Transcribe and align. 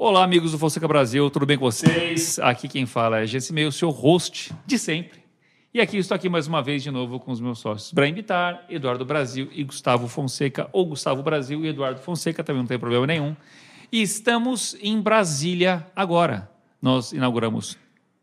Olá, 0.00 0.22
amigos 0.22 0.52
do 0.52 0.58
Fonseca 0.60 0.86
Brasil, 0.86 1.28
tudo 1.28 1.44
bem 1.44 1.58
com 1.58 1.64
vocês? 1.64 2.38
Aqui 2.38 2.68
quem 2.68 2.86
fala 2.86 3.18
é 3.18 3.26
Jesse 3.26 3.52
Meio, 3.52 3.72
seu 3.72 3.90
host 3.90 4.54
de 4.64 4.78
sempre. 4.78 5.18
E 5.74 5.80
aqui 5.80 5.96
estou 5.96 6.14
aqui 6.14 6.28
mais 6.28 6.46
uma 6.46 6.62
vez 6.62 6.84
de 6.84 6.90
novo 6.92 7.18
com 7.18 7.32
os 7.32 7.40
meus 7.40 7.58
sócios 7.58 7.92
Brian 7.92 8.12
Bitar, 8.12 8.64
Eduardo 8.70 9.04
Brasil 9.04 9.48
e 9.50 9.64
Gustavo 9.64 10.06
Fonseca, 10.06 10.68
ou 10.70 10.86
Gustavo 10.86 11.20
Brasil 11.20 11.64
e 11.64 11.68
Eduardo 11.70 11.98
Fonseca, 11.98 12.44
também 12.44 12.62
não 12.62 12.68
tem 12.68 12.78
problema 12.78 13.08
nenhum. 13.08 13.34
E 13.90 14.00
estamos 14.00 14.76
em 14.80 15.00
Brasília 15.00 15.84
agora. 15.96 16.48
Nós 16.80 17.10
inauguramos 17.10 17.76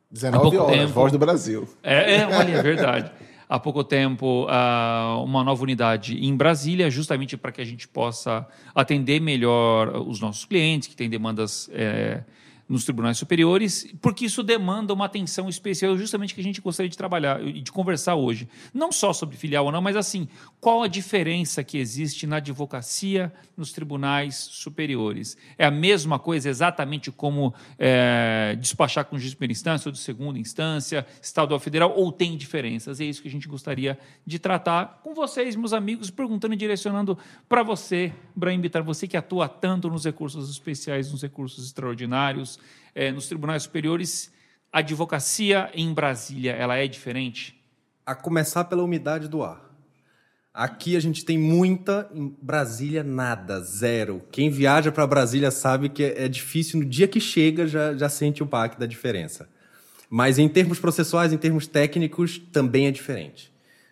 19 0.09 0.57
horas, 0.57 0.77
tempo. 0.77 0.93
Voz 0.93 1.11
do 1.11 1.19
Brasil. 1.19 1.67
É, 1.83 2.19
é 2.19 2.25
olha, 2.25 2.51
é 2.53 2.63
verdade. 2.63 3.11
Há 3.47 3.59
pouco 3.59 3.83
tempo, 3.83 4.45
uh, 4.45 5.23
uma 5.23 5.43
nova 5.43 5.61
unidade 5.61 6.17
em 6.17 6.35
Brasília, 6.35 6.89
justamente 6.89 7.37
para 7.37 7.51
que 7.51 7.61
a 7.61 7.65
gente 7.65 7.87
possa 7.87 8.47
atender 8.73 9.19
melhor 9.19 9.95
os 10.07 10.19
nossos 10.19 10.45
clientes 10.45 10.87
que 10.87 10.95
têm 10.95 11.09
demandas. 11.09 11.69
Eh, 11.71 12.23
nos 12.67 12.83
tribunais 12.83 13.17
superiores, 13.17 13.87
porque 14.01 14.25
isso 14.25 14.41
demanda 14.41 14.93
uma 14.93 15.05
atenção 15.05 15.47
especial, 15.47 15.95
justamente 15.97 16.33
que 16.33 16.41
a 16.41 16.43
gente 16.43 16.61
gostaria 16.61 16.89
de 16.89 16.97
trabalhar 16.97 17.41
e 17.45 17.61
de 17.61 17.71
conversar 17.71 18.15
hoje. 18.15 18.47
Não 18.73 18.91
só 18.91 19.13
sobre 19.13 19.37
filial 19.37 19.65
ou 19.65 19.71
não, 19.71 19.81
mas 19.81 19.95
assim, 19.95 20.27
qual 20.59 20.81
a 20.81 20.87
diferença 20.87 21.63
que 21.63 21.77
existe 21.77 22.25
na 22.25 22.37
advocacia 22.37 23.31
nos 23.55 23.71
tribunais 23.71 24.35
superiores? 24.35 25.37
É 25.57 25.65
a 25.65 25.71
mesma 25.71 26.17
coisa 26.17 26.49
exatamente 26.49 27.11
como 27.11 27.53
é, 27.77 28.57
despachar 28.59 29.05
com 29.05 29.17
juiz 29.17 29.31
de 29.31 29.35
primeira 29.35 29.53
instância 29.53 29.87
ou 29.87 29.91
de 29.91 29.99
segunda 29.99 30.39
instância, 30.39 31.05
estadual 31.21 31.59
federal, 31.59 31.93
ou 31.95 32.11
tem 32.11 32.35
diferenças? 32.35 32.99
É 32.99 33.05
isso 33.05 33.21
que 33.21 33.27
a 33.27 33.31
gente 33.31 33.47
gostaria 33.47 33.97
de 34.25 34.39
tratar 34.39 35.01
com 35.03 35.13
vocês, 35.13 35.55
meus 35.55 35.71
amigos, 35.71 36.09
perguntando 36.09 36.55
e 36.55 36.57
direcionando 36.57 37.17
para 37.47 37.61
você, 37.61 38.11
Brahim 38.35 38.59
Bitar, 38.59 38.83
você 38.83 39.07
que 39.07 39.15
atua 39.15 39.47
tanto 39.47 39.87
nos 39.87 40.03
recursos 40.03 40.49
especiais, 40.49 41.11
nos 41.11 41.21
recursos 41.21 41.65
extraordinários, 41.65 42.54
é, 42.93 43.11
nos 43.11 43.27
tribunais 43.27 43.63
superiores, 43.63 44.31
a 44.71 44.79
advocacia 44.79 45.69
em 45.73 45.93
Brasília, 45.93 46.51
ela 46.51 46.75
é 46.77 46.87
diferente? 46.87 47.55
A 48.05 48.13
começar 48.13 48.65
pela 48.65 48.83
umidade 48.83 49.27
do 49.27 49.43
ar. 49.43 49.65
Aqui 50.53 50.95
a 50.95 50.99
gente 51.01 51.25
tem 51.25 51.37
muita, 51.37 52.09
em 52.13 52.33
Brasília 52.41 53.03
nada, 53.03 53.59
zero. 53.59 54.23
Quem 54.31 54.49
viaja 54.49 54.89
para 54.91 55.05
Brasília 55.05 55.51
sabe 55.51 55.89
que 55.89 56.03
é 56.03 56.29
difícil, 56.29 56.79
no 56.79 56.85
dia 56.85 57.09
que 57.09 57.19
chega 57.19 57.67
já, 57.67 57.93
já 57.93 58.07
sente 58.07 58.41
o 58.41 58.45
baque 58.45 58.79
da 58.79 58.85
diferença. 58.85 59.49
Mas 60.09 60.39
em 60.39 60.47
termos 60.47 60.79
processuais, 60.79 61.33
em 61.33 61.37
termos 61.37 61.67
técnicos, 61.67 62.37
também 62.37 62.87
é 62.87 62.91
diferente. 62.91 63.51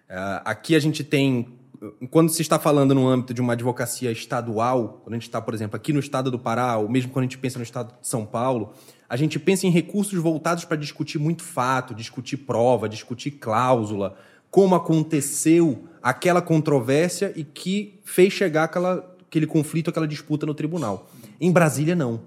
Uh, 0.10 0.40
aqui 0.46 0.76
a 0.76 0.80
gente 0.80 1.04
tem 1.04 1.60
quando 2.10 2.30
se 2.30 2.42
está 2.42 2.58
falando 2.58 2.96
no 2.96 3.08
âmbito 3.08 3.34
de 3.34 3.42
uma 3.42 3.54
advocacia 3.54 4.12
estadual, 4.12 5.02
quando 5.04 5.14
a 5.14 5.18
gente 5.18 5.28
está, 5.28 5.42
por 5.42 5.54
exemplo, 5.54 5.76
aqui 5.76 5.92
no 5.92 6.00
estado 6.00 6.32
do 6.32 6.40
Pará, 6.40 6.78
ou 6.78 6.88
mesmo 6.88 7.12
quando 7.12 7.24
a 7.24 7.26
gente 7.28 7.38
pensa 7.38 7.60
no 7.60 7.64
estado 7.64 7.94
de 8.00 8.08
São 8.08 8.26
Paulo, 8.26 8.74
a 9.10 9.18
gente 9.18 9.40
pensa 9.40 9.68
em 9.68 9.70
recursos 9.70 10.18
voltados 10.20 10.66
para 10.66 10.78
discutir 10.78 11.20
muito 11.20 11.44
fato, 11.44 11.94
discutir 11.94 12.38
prova, 12.38 12.88
discutir 12.88 13.32
cláusula, 13.32 14.16
como 14.50 14.76
aconteceu 14.76 15.86
aquela 16.02 16.42
controvérsia 16.42 17.34
e 17.36 17.44
que 17.44 18.00
fez 18.04 18.32
chegar 18.32 18.66
aquela, 18.66 19.16
aquele 19.28 19.48
conflito, 19.48 19.90
aquela 19.90 20.08
disputa 20.08 20.46
no 20.46 20.54
tribunal. 20.54 21.10
Em 21.40 21.52
Brasília, 21.52 21.96
não. 21.96 22.22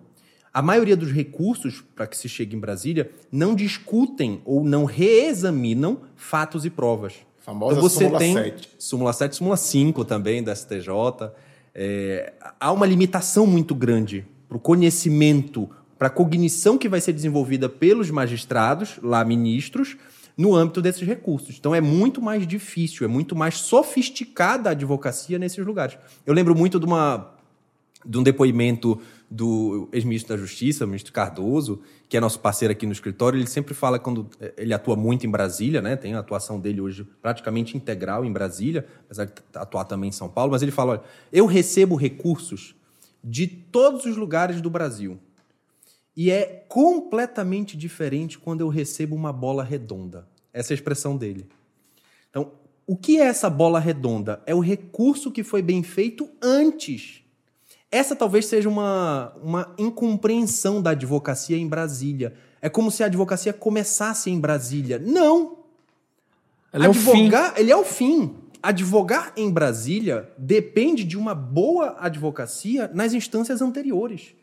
A 0.52 0.60
maioria 0.60 0.96
dos 0.96 1.12
recursos 1.12 1.82
para 1.94 2.06
que 2.06 2.16
se 2.16 2.28
chegue 2.28 2.56
em 2.56 2.60
Brasília 2.60 3.10
não 3.30 3.54
discutem 3.54 4.40
ou 4.44 4.64
não 4.64 4.84
reexaminam 4.84 6.00
fatos 6.16 6.64
e 6.64 6.70
provas 6.70 7.14
Famosa 7.46 7.78
então 7.78 7.88
você 7.88 8.04
súmula 8.04 8.18
tem 8.18 8.34
7. 8.34 8.68
Súmula 8.76 9.12
7, 9.12 9.36
súmula 9.36 9.56
5 9.56 10.04
também 10.04 10.42
da 10.42 10.52
STJ. 10.52 10.88
É, 11.72 12.32
há 12.58 12.72
uma 12.72 12.84
limitação 12.84 13.46
muito 13.46 13.72
grande 13.72 14.26
para 14.48 14.56
o 14.56 14.60
conhecimento, 14.60 15.70
para 15.96 16.08
a 16.08 16.10
cognição 16.10 16.76
que 16.76 16.88
vai 16.88 17.00
ser 17.00 17.12
desenvolvida 17.12 17.68
pelos 17.68 18.10
magistrados, 18.10 18.98
lá 19.00 19.24
ministros, 19.24 19.96
no 20.36 20.56
âmbito 20.56 20.82
desses 20.82 21.06
recursos. 21.06 21.56
Então 21.56 21.72
é 21.72 21.80
muito 21.80 22.20
mais 22.20 22.44
difícil, 22.48 23.04
é 23.04 23.08
muito 23.08 23.36
mais 23.36 23.58
sofisticada 23.58 24.70
a 24.70 24.72
advocacia 24.72 25.38
nesses 25.38 25.64
lugares. 25.64 25.96
Eu 26.26 26.34
lembro 26.34 26.52
muito 26.52 26.80
de, 26.80 26.86
uma, 26.86 27.32
de 28.04 28.18
um 28.18 28.24
depoimento 28.24 29.00
do 29.30 29.88
ex-ministro 29.92 30.36
da 30.36 30.40
Justiça, 30.40 30.84
o 30.84 30.88
ministro 30.88 31.12
Cardoso, 31.12 31.80
que 32.08 32.16
é 32.16 32.20
nosso 32.20 32.38
parceiro 32.38 32.72
aqui 32.72 32.86
no 32.86 32.92
escritório, 32.92 33.38
ele 33.38 33.46
sempre 33.46 33.74
fala 33.74 33.98
quando 33.98 34.28
eh, 34.40 34.54
ele 34.56 34.72
atua 34.72 34.94
muito 34.94 35.26
em 35.26 35.30
Brasília, 35.30 35.82
né? 35.82 35.96
Tem 35.96 36.14
a 36.14 36.20
atuação 36.20 36.60
dele 36.60 36.80
hoje 36.80 37.04
praticamente 37.20 37.76
integral 37.76 38.24
em 38.24 38.32
Brasília, 38.32 38.86
apesar 39.04 39.24
de 39.24 39.32
atuar 39.54 39.84
também 39.84 40.08
em 40.08 40.12
São 40.12 40.28
Paulo, 40.28 40.52
mas 40.52 40.62
ele 40.62 40.70
fala, 40.70 40.92
olha, 40.92 41.02
eu 41.32 41.46
recebo 41.46 41.96
recursos 41.96 42.74
de 43.22 43.46
todos 43.46 44.04
os 44.04 44.16
lugares 44.16 44.60
do 44.60 44.70
Brasil. 44.70 45.18
E 46.16 46.30
é 46.30 46.64
completamente 46.68 47.76
diferente 47.76 48.38
quando 48.38 48.60
eu 48.60 48.68
recebo 48.68 49.14
uma 49.14 49.32
bola 49.32 49.64
redonda. 49.64 50.26
Essa 50.52 50.72
é 50.72 50.74
a 50.74 50.76
expressão 50.76 51.16
dele. 51.16 51.46
Então, 52.30 52.52
o 52.86 52.96
que 52.96 53.18
é 53.18 53.24
essa 53.24 53.50
bola 53.50 53.80
redonda? 53.80 54.40
É 54.46 54.54
o 54.54 54.60
recurso 54.60 55.32
que 55.32 55.42
foi 55.42 55.60
bem 55.60 55.82
feito 55.82 56.30
antes 56.40 57.25
essa 57.90 58.16
talvez 58.16 58.46
seja 58.46 58.68
uma, 58.68 59.32
uma 59.42 59.74
incompreensão 59.78 60.82
da 60.82 60.90
advocacia 60.90 61.56
em 61.56 61.66
Brasília. 61.66 62.34
É 62.60 62.68
como 62.68 62.90
se 62.90 63.02
a 63.02 63.06
advocacia 63.06 63.52
começasse 63.52 64.30
em 64.30 64.40
Brasília. 64.40 64.98
Não! 64.98 65.58
Ela 66.72 66.86
Advogar, 66.86 67.54
é 67.56 67.60
ele 67.60 67.70
é 67.70 67.76
o 67.76 67.84
fim. 67.84 68.34
Advogar 68.62 69.32
em 69.36 69.50
Brasília 69.50 70.30
depende 70.36 71.04
de 71.04 71.16
uma 71.16 71.34
boa 71.34 71.96
advocacia 71.98 72.90
nas 72.92 73.14
instâncias 73.14 73.62
anteriores. 73.62 74.34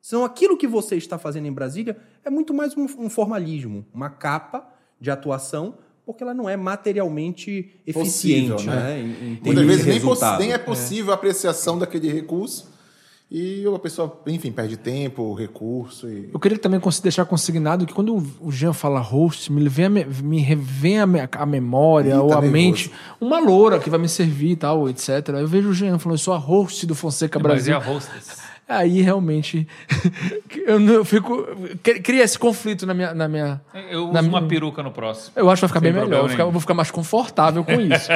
Senão 0.00 0.24
aquilo 0.24 0.56
que 0.56 0.66
você 0.66 0.96
está 0.96 1.18
fazendo 1.18 1.46
em 1.46 1.52
Brasília 1.52 1.96
é 2.24 2.30
muito 2.30 2.52
mais 2.52 2.76
um, 2.76 2.84
um 2.98 3.10
formalismo, 3.10 3.84
uma 3.92 4.10
capa 4.10 4.66
de 5.00 5.10
atuação 5.10 5.74
porque 6.04 6.24
ela 6.24 6.34
não 6.34 6.48
é 6.48 6.56
materialmente 6.56 7.70
eficiente. 7.86 8.52
Possível, 8.52 8.74
né? 8.74 8.82
né? 8.82 9.00
Em, 9.00 9.04
em 9.04 9.40
Muitas 9.44 9.64
vezes 9.64 9.86
nem, 9.86 10.38
nem, 10.38 10.52
é 10.52 10.58
possível 10.58 11.10
é. 11.10 11.12
a 11.12 11.14
apreciação 11.14 11.78
daquele 11.78 12.12
recurso 12.12 12.68
e 13.30 13.64
a 13.64 13.78
pessoa, 13.78 14.20
enfim, 14.26 14.50
perde 14.50 14.76
tempo, 14.76 15.32
recurso. 15.34 16.08
E... 16.08 16.30
Eu 16.32 16.40
queria 16.40 16.58
também 16.58 16.80
deixar 17.00 17.24
consignado 17.24 17.86
que 17.86 17.94
quando 17.94 18.20
o 18.40 18.50
Jean 18.50 18.72
fala 18.72 18.98
host, 18.98 19.52
me 19.52 19.68
vem 19.68 19.86
a, 19.86 19.90
me 19.90 20.40
revém 20.40 20.98
a, 20.98 21.06
a 21.38 21.46
memória 21.46 22.20
ou 22.20 22.28
tá 22.28 22.38
a 22.38 22.40
nervoso. 22.40 22.52
mente 22.52 22.92
uma 23.20 23.38
loura 23.38 23.78
que 23.78 23.88
vai 23.88 24.00
me 24.00 24.08
servir 24.08 24.50
e 24.50 24.56
tal, 24.56 24.88
etc. 24.88 25.28
Eu 25.28 25.46
vejo 25.46 25.68
o 25.68 25.72
Jean 25.72 25.96
falando, 25.98 26.18
eu 26.18 26.22
sou 26.22 26.34
a 26.34 26.38
host 26.38 26.84
do 26.86 26.94
Fonseca 26.96 27.38
Brasil. 27.38 27.74
Mas 27.76 27.86
é 27.86 27.88
a 27.88 27.94
hostess. 27.94 28.40
Aí 28.68 29.00
realmente 29.00 29.66
eu, 30.66 30.80
eu 30.80 31.04
fico. 31.04 31.44
Cria 32.04 32.22
esse 32.22 32.38
conflito 32.38 32.86
na 32.86 32.94
minha. 32.94 33.12
Na 33.12 33.28
minha 33.28 33.60
eu 33.90 34.04
uso 34.04 34.12
na 34.12 34.20
uma 34.20 34.42
peruca 34.42 34.80
no 34.80 34.92
próximo. 34.92 35.32
Eu 35.34 35.50
acho 35.50 35.60
que 35.60 35.66
vai 35.66 35.68
ficar 35.68 35.80
Sem 35.80 35.92
bem 35.92 36.02
melhor. 36.04 36.16
Eu 36.16 36.22
vou 36.22 36.28
ficar, 36.28 36.42
eu 36.44 36.50
vou 36.52 36.60
ficar 36.60 36.74
mais 36.74 36.90
confortável 36.90 37.64
com 37.64 37.72
isso. 37.80 38.08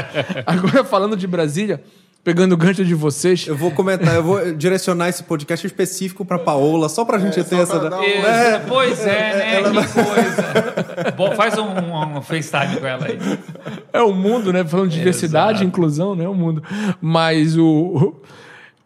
Agora, 0.47 0.85
falando 0.85 1.17
de 1.17 1.27
Brasília, 1.27 1.83
pegando 2.25 2.55
o 2.55 2.57
gancho 2.57 2.83
de 2.85 2.95
vocês. 2.95 3.47
Eu 3.47 3.55
vou 3.55 3.71
comentar, 3.71 4.15
eu 4.15 4.23
vou 4.23 4.55
direcionar 4.55 5.11
esse 5.11 5.23
podcast 5.23 5.65
específico 5.67 6.25
para 6.25 6.39
Paola, 6.39 6.89
só 6.89 7.05
para 7.05 7.19
a 7.19 7.21
gente 7.21 7.39
é, 7.39 7.45
ter 7.45 7.57
essa. 7.57 7.79
Um... 7.79 8.03
É, 8.03 8.59
pois 8.67 9.07
é, 9.07 9.37
né? 9.37 9.55
Ela... 9.57 9.87
Que 9.87 9.93
coisa. 9.93 11.13
Bom, 11.15 11.37
faz 11.37 11.59
um, 11.59 11.67
um, 11.67 12.23
FaceTime 12.23 12.81
com 12.81 12.87
ela 12.87 13.07
aí. 13.07 13.19
É 13.93 14.01
o 14.01 14.13
mundo, 14.13 14.53
né? 14.53 14.65
Falando 14.65 14.89
de 14.89 14.97
diversidade, 14.97 15.59
Exato. 15.59 15.65
inclusão, 15.65 16.17
né? 16.17 16.27
O 16.27 16.35
mundo. 16.35 16.63
Mas 17.01 17.57
o. 17.57 17.67
o, 17.67 18.23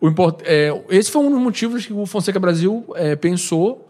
o 0.00 0.08
import, 0.08 0.40
é, 0.44 0.70
esse 0.90 1.10
foi 1.10 1.22
um 1.22 1.30
dos 1.30 1.40
motivos 1.40 1.86
que 1.86 1.92
o 1.92 2.04
Fonseca 2.04 2.40
Brasil 2.40 2.84
é, 2.96 3.14
pensou. 3.14 3.87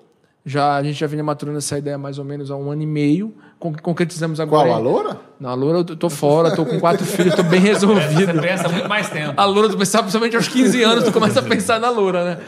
Já, 0.49 0.77
a 0.77 0.83
gente 0.83 0.99
já 0.99 1.07
vinha 1.07 1.23
maturando 1.23 1.59
essa 1.59 1.77
ideia 1.77 1.99
mais 1.99 2.19
ou 2.19 2.25
menos 2.25 2.51
há 2.51 2.57
um 2.57 2.71
ano 2.71 2.83
e 2.83 2.87
meio 2.87 3.35
concretizamos 3.59 4.39
agora. 4.39 4.69
Qual, 4.69 4.77
a 4.77 4.79
Loura? 4.79 5.21
Não, 5.41 5.51
a 5.51 5.55
Loura 5.55 5.79
eu 5.79 5.97
tô 5.97 6.09
fora, 6.09 6.55
tô 6.55 6.65
com 6.65 6.79
quatro 6.79 7.05
filhos, 7.07 7.35
tô 7.35 7.43
bem 7.43 7.61
resolvido. 7.61 8.33
Você 8.33 8.41
pensa 8.41 8.69
muito 8.69 8.89
mais 8.89 9.11
tempo. 9.11 9.35
A 9.37 9.45
Loura, 9.45 9.69
tu 9.69 9.77
pensava 9.77 10.05
principalmente 10.05 10.37
aos 10.37 10.49
15 10.49 10.83
anos, 10.83 11.05
tu 11.05 11.13
começa 11.13 11.41
a 11.41 11.43
pensar 11.43 11.81
na 11.81 11.91
Loura, 11.91 12.25
né? 12.25 12.39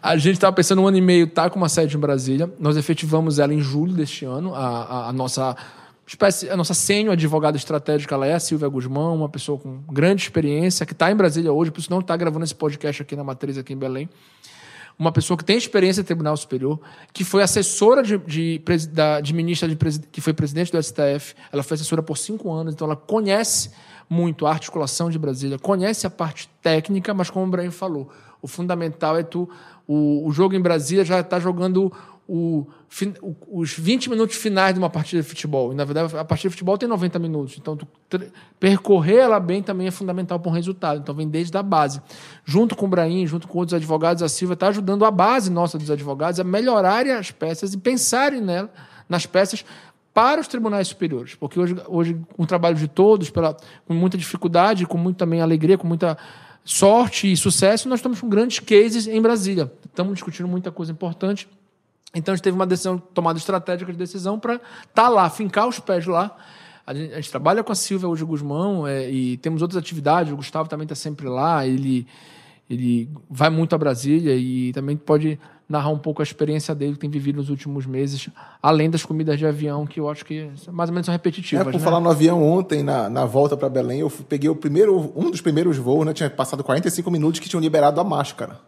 A 0.00 0.16
gente 0.16 0.38
tava 0.38 0.54
pensando 0.54 0.80
um 0.82 0.86
ano 0.86 0.96
e 0.96 1.00
meio, 1.00 1.26
tá 1.26 1.50
com 1.50 1.58
uma 1.58 1.68
sede 1.68 1.96
em 1.96 2.00
Brasília. 2.00 2.50
Nós 2.60 2.76
efetivamos 2.76 3.38
ela 3.38 3.52
em 3.52 3.60
julho 3.60 3.92
deste 3.92 4.24
ano. 4.24 4.54
A, 4.54 4.66
a, 4.66 5.08
a 5.08 5.12
nossa 5.12 5.56
espécie, 6.06 6.48
a 6.48 6.56
nossa 6.56 6.74
sênior 6.74 7.14
advogada 7.14 7.56
estratégica 7.56 8.14
ela 8.14 8.26
é 8.26 8.34
a 8.34 8.40
Silvia 8.40 8.68
Guzmão, 8.68 9.16
uma 9.16 9.28
pessoa 9.28 9.58
com 9.58 9.80
grande 9.92 10.22
experiência, 10.22 10.86
que 10.86 10.92
está 10.92 11.10
em 11.10 11.16
Brasília 11.16 11.52
hoje, 11.52 11.72
por 11.72 11.80
isso 11.80 11.90
não 11.90 11.98
está 11.98 12.16
gravando 12.16 12.44
esse 12.44 12.54
podcast 12.54 13.02
aqui 13.02 13.16
na 13.16 13.24
Matriz, 13.24 13.58
aqui 13.58 13.72
em 13.72 13.76
Belém 13.76 14.08
uma 14.98 15.12
pessoa 15.12 15.36
que 15.36 15.44
tem 15.44 15.56
experiência 15.56 16.00
em 16.00 16.04
Tribunal 16.04 16.36
Superior, 16.36 16.80
que 17.12 17.22
foi 17.22 17.42
assessora 17.42 18.02
de, 18.02 18.16
de, 18.18 18.62
de, 19.22 19.34
ministra 19.34 19.68
de 19.68 19.76
que 20.10 20.20
foi 20.20 20.32
presidente 20.32 20.72
do 20.72 20.82
STF, 20.82 21.34
ela 21.52 21.62
foi 21.62 21.74
assessora 21.74 22.02
por 22.02 22.16
cinco 22.16 22.50
anos, 22.52 22.72
então 22.72 22.86
ela 22.86 22.96
conhece 22.96 23.70
muito 24.08 24.46
a 24.46 24.50
articulação 24.50 25.10
de 25.10 25.18
Brasília, 25.18 25.58
conhece 25.58 26.06
a 26.06 26.10
parte 26.10 26.48
técnica, 26.62 27.12
mas 27.12 27.28
como 27.28 27.46
o 27.46 27.48
Brian 27.48 27.70
falou, 27.70 28.10
o 28.40 28.48
fundamental 28.48 29.16
é 29.16 29.22
tu. 29.22 29.48
O, 29.86 30.26
o 30.26 30.32
jogo 30.32 30.54
em 30.54 30.60
Brasília 30.60 31.04
já 31.04 31.20
está 31.20 31.38
jogando 31.38 31.92
o, 32.28 32.66
os 33.48 33.72
20 33.72 34.10
minutos 34.10 34.36
finais 34.36 34.74
de 34.74 34.80
uma 34.80 34.90
partida 34.90 35.22
de 35.22 35.28
futebol. 35.28 35.72
E, 35.72 35.76
na 35.76 35.84
verdade, 35.84 36.16
a 36.16 36.24
partida 36.24 36.48
de 36.48 36.54
futebol 36.54 36.76
tem 36.76 36.88
90 36.88 37.18
minutos. 37.18 37.56
Então, 37.58 37.78
percorrer 38.58 39.18
ela 39.18 39.38
bem 39.38 39.62
também 39.62 39.86
é 39.86 39.90
fundamental 39.90 40.40
para 40.40 40.50
um 40.50 40.54
resultado. 40.54 41.00
Então, 41.00 41.14
vem 41.14 41.28
desde 41.28 41.56
a 41.56 41.62
base. 41.62 42.00
Junto 42.44 42.74
com 42.74 42.86
o 42.86 42.88
Brahim, 42.88 43.26
junto 43.26 43.46
com 43.46 43.58
outros 43.58 43.74
advogados, 43.74 44.22
a 44.22 44.28
Silva 44.28 44.54
está 44.54 44.68
ajudando 44.68 45.04
a 45.04 45.10
base 45.10 45.50
nossa 45.50 45.78
dos 45.78 45.90
advogados 45.90 46.40
a 46.40 46.44
melhorarem 46.44 47.12
as 47.12 47.30
peças 47.30 47.72
e 47.72 47.78
pensarem 47.78 48.40
nela, 48.40 48.72
nas 49.08 49.24
peças 49.24 49.64
para 50.12 50.40
os 50.40 50.48
tribunais 50.48 50.88
superiores. 50.88 51.34
Porque 51.34 51.60
hoje, 51.60 51.76
hoje 51.86 52.20
com 52.36 52.42
o 52.42 52.46
trabalho 52.46 52.76
de 52.76 52.88
todos, 52.88 53.30
pela, 53.30 53.56
com 53.86 53.94
muita 53.94 54.18
dificuldade, 54.18 54.86
com 54.86 54.98
muita 54.98 55.20
também 55.20 55.40
alegria, 55.40 55.78
com 55.78 55.86
muita 55.86 56.18
sorte 56.64 57.30
e 57.30 57.36
sucesso, 57.36 57.88
nós 57.88 58.00
estamos 58.00 58.20
com 58.20 58.28
grandes 58.28 58.58
cases 58.58 59.06
em 59.06 59.22
Brasília. 59.22 59.70
Estamos 59.84 60.14
discutindo 60.14 60.48
muita 60.48 60.72
coisa 60.72 60.90
importante 60.90 61.48
então 62.16 62.32
a 62.32 62.36
gente 62.36 62.44
teve 62.44 62.56
uma 62.56 62.66
decisão, 62.66 62.96
tomada 62.96 63.38
estratégica 63.38 63.92
de 63.92 63.98
decisão 63.98 64.38
para 64.38 64.54
estar 64.54 64.64
tá 64.94 65.08
lá, 65.08 65.28
fincar 65.28 65.68
os 65.68 65.78
pés 65.78 66.06
lá. 66.06 66.34
A 66.86 66.94
gente, 66.94 67.12
a 67.12 67.16
gente, 67.16 67.30
trabalha 67.30 67.62
com 67.62 67.72
a 67.72 67.74
Silvia 67.74 68.08
hoje, 68.08 68.24
o 68.24 68.26
Guzmão, 68.26 68.86
é, 68.86 69.10
e 69.10 69.36
temos 69.36 69.60
outras 69.60 69.76
atividades. 69.76 70.32
O 70.32 70.36
Gustavo 70.36 70.66
também 70.66 70.84
está 70.84 70.94
sempre 70.94 71.28
lá. 71.28 71.66
Ele, 71.66 72.06
ele 72.70 73.10
vai 73.28 73.50
muito 73.50 73.74
a 73.74 73.78
Brasília 73.78 74.34
e 74.34 74.72
também 74.72 74.96
pode 74.96 75.38
narrar 75.68 75.90
um 75.90 75.98
pouco 75.98 76.22
a 76.22 76.24
experiência 76.24 76.74
dele 76.74 76.94
que 76.94 77.00
tem 77.00 77.10
vivido 77.10 77.36
nos 77.36 77.50
últimos 77.50 77.84
meses, 77.86 78.30
além 78.62 78.88
das 78.88 79.04
comidas 79.04 79.36
de 79.36 79.44
avião, 79.44 79.84
que 79.84 79.98
eu 80.00 80.08
acho 80.08 80.24
que 80.24 80.48
mais 80.70 80.88
ou 80.88 80.94
menos 80.94 81.04
são 81.04 81.12
repetitivas. 81.12 81.66
É, 81.66 81.70
por 81.70 81.78
né? 81.78 81.84
falar 81.84 82.00
no 82.00 82.08
avião 82.08 82.42
ontem, 82.42 82.82
na, 82.82 83.10
na 83.10 83.26
volta 83.26 83.56
para 83.56 83.68
Belém, 83.68 84.00
eu 84.00 84.10
peguei 84.28 84.48
o 84.48 84.54
primeiro, 84.54 85.12
um 85.14 85.30
dos 85.30 85.40
primeiros 85.40 85.76
voos, 85.76 86.06
né? 86.06 86.14
Tinha 86.14 86.30
passado 86.30 86.62
45 86.62 87.10
minutos 87.10 87.40
que 87.40 87.48
tinham 87.48 87.60
liberado 87.60 88.00
a 88.00 88.04
máscara. 88.04 88.58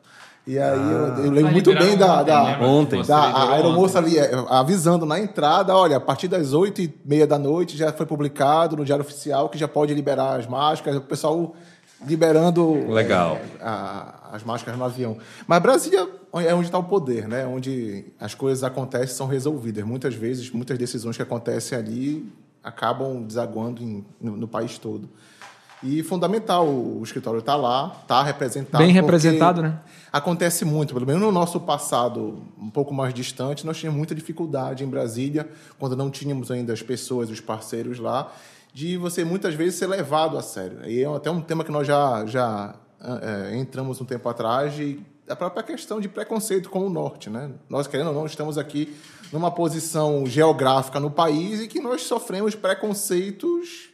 E 0.49 0.59
aí 0.59 0.81
ah, 0.81 1.15
eu, 1.19 1.25
eu, 1.27 1.31
lembro 1.31 1.53
muito 1.53 1.75
bem 1.75 1.95
da, 1.95 2.23
da, 2.23 2.59
ontem, 2.63 3.03
da 3.03 3.19
a 3.19 3.53
aeromoça 3.53 3.99
ali 3.99 4.17
é, 4.17 4.31
avisando 4.49 5.05
na 5.05 5.21
entrada, 5.21 5.77
olha, 5.77 5.99
a 5.99 6.01
partir 6.01 6.27
das 6.27 6.55
oito 6.55 6.81
e 6.81 6.91
meia 7.05 7.27
da 7.27 7.39
noite 7.39 7.77
já 7.77 7.93
foi 7.93 8.07
publicado 8.07 8.75
no 8.75 8.83
Diário 8.83 9.05
Oficial 9.05 9.51
que 9.51 9.59
já 9.59 9.69
pode 9.69 9.93
liberar 9.93 10.41
as 10.41 10.47
máscaras, 10.47 10.99
o 10.99 11.03
pessoal 11.03 11.55
liberando 12.07 12.91
Legal. 12.91 13.35
É, 13.61 13.63
a, 13.63 14.31
as 14.33 14.43
máscaras 14.43 14.79
no 14.79 14.87
avião. 14.87 15.19
Mas 15.47 15.61
Brasília 15.61 16.09
é 16.33 16.55
onde 16.55 16.65
está 16.69 16.79
o 16.79 16.85
poder, 16.85 17.29
né? 17.29 17.47
Onde 17.47 18.07
as 18.19 18.35
coisas 18.35 18.65
acontecem 18.65 19.15
são 19.15 19.27
resolvidas. 19.27 19.85
Muitas 19.85 20.15
vezes, 20.15 20.51
muitas 20.51 20.79
decisões 20.79 21.15
que 21.15 21.23
acontecem 21.23 21.77
ali 21.77 22.27
acabam 22.65 23.23
desaguando 23.23 23.83
em, 23.83 24.03
no, 24.19 24.35
no 24.35 24.49
país 24.49 24.79
todo. 24.79 25.11
E 25.83 26.03
fundamental, 26.03 26.67
o 26.67 27.01
escritório 27.05 27.39
está 27.39 27.55
lá, 27.55 27.97
está 28.03 28.23
representado. 28.23 28.83
Bem 28.83 28.93
representado, 28.93 29.63
né? 29.63 29.79
Acontece 30.13 30.65
muito, 30.65 30.93
pelo 30.93 31.07
menos 31.07 31.23
no 31.23 31.31
nosso 31.31 31.61
passado 31.61 32.43
um 32.61 32.71
pouco 32.71 32.93
mais 32.93 33.15
distante, 33.15 33.65
nós 33.65 33.79
tínhamos 33.79 33.97
muita 33.97 34.15
dificuldade 34.15 34.83
em 34.83 34.89
Brasília, 34.89 35.49
quando 35.79 35.97
não 35.97 36.11
tínhamos 36.11 36.51
ainda 36.51 36.73
as 36.73 36.83
pessoas, 36.83 37.31
os 37.31 37.41
parceiros 37.41 37.99
lá, 37.99 38.33
de 38.73 38.97
você 38.97 39.25
muitas 39.25 39.55
vezes 39.55 39.79
ser 39.79 39.87
levado 39.87 40.37
a 40.37 40.43
sério. 40.43 40.81
E 40.85 41.03
é 41.03 41.07
até 41.07 41.31
um 41.31 41.41
tema 41.41 41.63
que 41.63 41.71
nós 41.71 41.87
já, 41.87 42.27
já 42.27 42.75
é, 43.01 43.57
entramos 43.57 44.01
um 44.01 44.05
tempo 44.05 44.29
atrás, 44.29 44.75
de, 44.75 44.99
a 45.29 45.37
própria 45.37 45.63
questão 45.63 46.01
de 46.01 46.09
preconceito 46.09 46.71
com 46.71 46.87
o 46.87 46.91
Norte. 46.91 47.31
Né? 47.31 47.51
Nós, 47.69 47.87
querendo 47.87 48.09
ou 48.09 48.15
não, 48.15 48.27
estamos 48.27 48.59
aqui 48.59 48.97
numa 49.33 49.51
posição 49.51 50.27
geográfica 50.27 50.99
no 50.99 51.11
país 51.11 51.61
e 51.61 51.69
que 51.69 51.81
nós 51.81 52.03
sofremos 52.03 52.55
preconceitos 52.55 53.91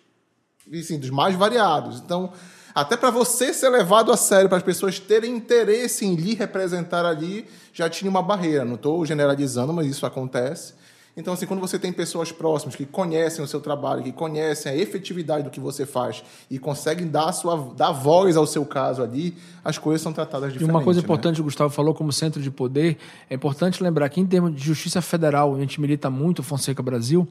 assim, 0.73 0.99
dos 0.99 1.11
mais 1.11 1.35
variados. 1.35 2.01
Então, 2.01 2.33
até 2.75 2.97
para 2.97 3.11
você 3.11 3.55
ser 3.55 3.69
levado 3.69 4.11
a 4.11 4.17
sério, 4.17 4.49
para 4.49 4.59
as 4.59 4.65
pessoas 4.65 4.99
terem 4.99 5.37
interesse 5.37 6.05
em 6.05 6.15
lhe 6.15 6.35
representar 6.35 7.07
ali, 7.07 7.47
já 7.73 7.89
tinha 7.89 8.11
uma 8.11 8.23
barreira. 8.23 8.65
Não 8.65 8.75
estou 8.75 9.05
generalizando, 9.07 9.73
mas 9.73 9.87
isso 9.87 10.05
acontece. 10.05 10.75
Então, 11.17 11.33
assim, 11.33 11.47
quando 11.47 11.61
você 11.61 11.79
tem 11.79 11.93
pessoas 11.93 12.33
próximas 12.33 12.75
que 12.75 12.85
conhecem 12.85 13.45
o 13.45 13.47
seu 13.47 13.61
trabalho, 13.61 14.03
que 14.03 14.11
conhecem 14.11 14.73
a 14.73 14.77
efetividade 14.77 15.45
do 15.45 15.51
que 15.51 15.61
você 15.61 15.87
faz 15.87 16.25
e 16.51 16.59
conseguem 16.59 17.07
dar, 17.07 17.31
sua, 17.33 17.73
dar 17.77 17.93
voz 17.93 18.37
ao 18.37 18.47
seu 18.47 18.67
caso 18.67 19.01
ali, 19.01 19.37
as 19.65 19.79
coisas 19.79 20.03
são 20.03 20.13
tratadas 20.13 20.53
diferente. 20.53 20.69
E 20.69 20.75
uma 20.75 20.83
coisa 20.83 21.01
né? 21.01 21.05
importante, 21.05 21.41
o 21.41 21.45
Gustavo 21.45 21.71
falou 21.73 21.95
como 21.95 22.13
centro 22.13 22.43
de 22.43 22.51
poder, 22.51 22.99
é 23.31 23.35
importante 23.37 23.81
lembrar 23.81 24.09
que 24.09 24.21
em 24.21 24.27
termos 24.27 24.57
de 24.57 24.65
justiça 24.65 25.01
federal, 25.01 25.55
a 25.55 25.61
gente 25.61 25.81
milita 25.81 26.11
muito, 26.11 26.43
Fonseca 26.43 26.83
Brasil, 26.83 27.29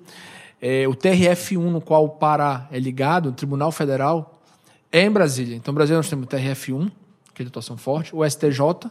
é, 0.65 0.88
o 0.88 0.94
TRF1, 0.94 1.60
no 1.60 1.81
qual 1.81 2.06
o 2.06 2.10
Pará 2.10 2.69
é 2.71 2.80
ligado, 2.80 3.27
o 3.27 3.31
Tribunal 3.33 3.69
Federal, 3.69 4.42
é 4.89 5.01
em 5.01 5.12
Brasília. 5.12 5.57
Então, 5.57 5.74
Brasília 5.74 5.98
nós 5.98 6.10
temos 6.10 6.25
o 6.25 6.30
TRF1, 6.30 6.89
que 7.33 7.42
é 7.42 7.44
de 7.44 7.50
atuação 7.50 7.75
forte, 7.75 8.15
o 8.15 8.24
STJ, 8.24 8.89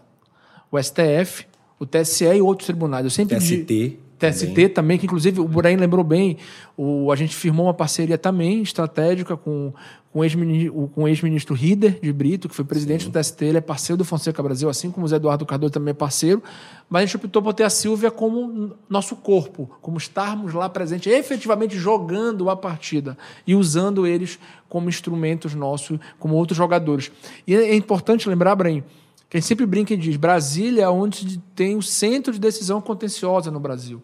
o 0.70 0.82
STF, 0.82 1.46
o 1.80 1.86
TSE 1.86 2.26
e 2.26 2.42
outros 2.42 2.66
tribunais. 2.66 3.04
Eu 3.04 3.10
sempre 3.10 3.38
TST. 3.38 3.98
TST 4.30 4.46
também. 4.46 4.69
também, 4.69 4.98
que 4.98 5.06
inclusive 5.06 5.40
o 5.40 5.48
Buraim 5.48 5.76
lembrou 5.76 6.04
bem, 6.04 6.36
o, 6.76 7.10
a 7.10 7.16
gente 7.16 7.34
firmou 7.34 7.66
uma 7.66 7.74
parceria 7.74 8.16
também 8.16 8.62
estratégica 8.62 9.36
com, 9.36 9.72
com 10.12 10.20
o 10.20 11.08
ex-ministro 11.08 11.54
ex 11.54 11.60
Rider 11.60 11.98
de 12.00 12.12
Brito, 12.12 12.48
que 12.48 12.54
foi 12.54 12.64
presidente 12.64 13.04
Sim. 13.04 13.10
do 13.10 13.19
TST, 13.19 13.44
ele 13.44 13.58
é 13.58 13.60
parceiro 13.60 13.98
do 13.98 14.04
Fonseca 14.04 14.42
Brasil, 14.42 14.69
assim 14.69 14.90
como 14.90 15.04
o 15.04 15.08
Zé 15.08 15.16
Eduardo 15.16 15.44
Cardoso 15.44 15.72
também 15.72 15.90
é 15.90 15.94
parceiro, 15.94 16.42
mas 16.88 17.02
a 17.02 17.06
gente 17.06 17.16
optou 17.16 17.42
por 17.42 17.52
ter 17.52 17.64
a 17.64 17.70
Silvia 17.70 18.10
como 18.10 18.72
nosso 18.88 19.16
corpo, 19.16 19.70
como 19.80 19.98
estarmos 19.98 20.54
lá 20.54 20.69
presentes, 20.69 21.12
efetivamente 21.12 21.76
jogando 21.76 22.48
a 22.48 22.56
partida 22.56 23.19
e 23.46 23.54
usando 23.54 24.06
eles 24.06 24.38
como 24.69 24.88
instrumentos 24.88 25.54
nossos, 25.54 25.98
como 26.19 26.34
outros 26.34 26.56
jogadores. 26.56 27.10
E 27.46 27.54
é 27.54 27.74
importante 27.74 28.28
lembrar, 28.28 28.54
Braim, 28.54 28.84
que 29.28 29.38
a 29.38 29.40
gente 29.40 29.48
sempre 29.48 29.64
brinca 29.64 29.94
e 29.94 29.96
diz, 29.96 30.16
Brasília 30.16 30.82
é 30.82 30.88
onde 30.90 31.38
tem 31.56 31.74
o 31.74 31.82
centro 31.82 32.34
de 32.34 32.38
decisão 32.38 32.82
contenciosa 32.82 33.50
no 33.50 33.58
Brasil. 33.58 34.02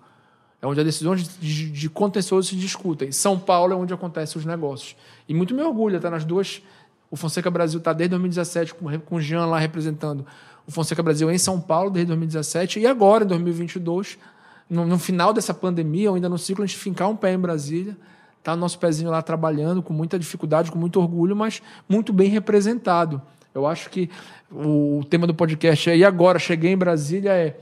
É 0.61 0.67
onde 0.67 0.81
as 0.81 0.87
decisões 0.87 1.39
de, 1.39 1.71
de 1.71 1.89
contencioso 1.89 2.49
se 2.49 2.57
discutem. 2.57 3.13
São 3.13 3.39
Paulo 3.39 3.73
é 3.73 3.77
onde 3.77 3.95
acontecem 3.95 4.39
os 4.39 4.45
negócios. 4.45 4.97
E 5.29 5.35
muito 5.35 5.55
me 5.55 5.63
orgulha 5.63 5.97
estar 5.97 6.11
nas 6.11 6.25
duas. 6.25 6.63
O 7.11 7.17
Fonseca 7.17 7.51
Brasil 7.51 7.79
está 7.79 7.93
desde 7.93 8.11
2017 8.11 8.75
com, 8.75 8.99
com 9.01 9.17
o 9.17 9.21
Jean 9.21 9.47
lá 9.47 9.59
representando 9.59 10.27
o 10.69 10.71
Fonseca 10.71 11.03
Brasil 11.03 11.31
em 11.31 11.39
São 11.39 11.59
Paulo 11.59 11.91
desde 11.91 12.09
2017 12.09 12.81
e 12.81 12.87
agora, 12.87 13.25
em 13.25 13.27
2022, 13.27 14.19
no, 14.69 14.85
no 14.85 14.99
final 14.99 15.33
dessa 15.33 15.55
pandemia, 15.55 16.11
ou 16.11 16.17
ainda 16.17 16.29
no 16.29 16.37
ciclo, 16.37 16.63
a 16.63 16.67
gente 16.67 16.79
fincar 16.79 17.09
um 17.09 17.17
pé 17.17 17.33
em 17.33 17.39
Brasília, 17.39 17.97
tá 18.43 18.55
nosso 18.55 18.79
pezinho 18.79 19.11
lá 19.11 19.23
trabalhando 19.23 19.83
com 19.83 19.95
muita 19.95 20.19
dificuldade, 20.19 20.71
com 20.71 20.79
muito 20.79 21.01
orgulho, 21.01 21.35
mas 21.35 21.63
muito 21.89 22.13
bem 22.13 22.29
representado. 22.29 23.23
Eu 23.55 23.67
acho 23.67 23.89
que 23.89 24.11
o, 24.53 24.99
o 24.99 25.05
tema 25.05 25.27
do 25.27 25.35
podcast 25.35 25.89
é 25.89 25.97
e 25.97 26.05
agora 26.05 26.39
cheguei 26.39 26.73
em 26.73 26.77
Brasília 26.77 27.31
é 27.31 27.59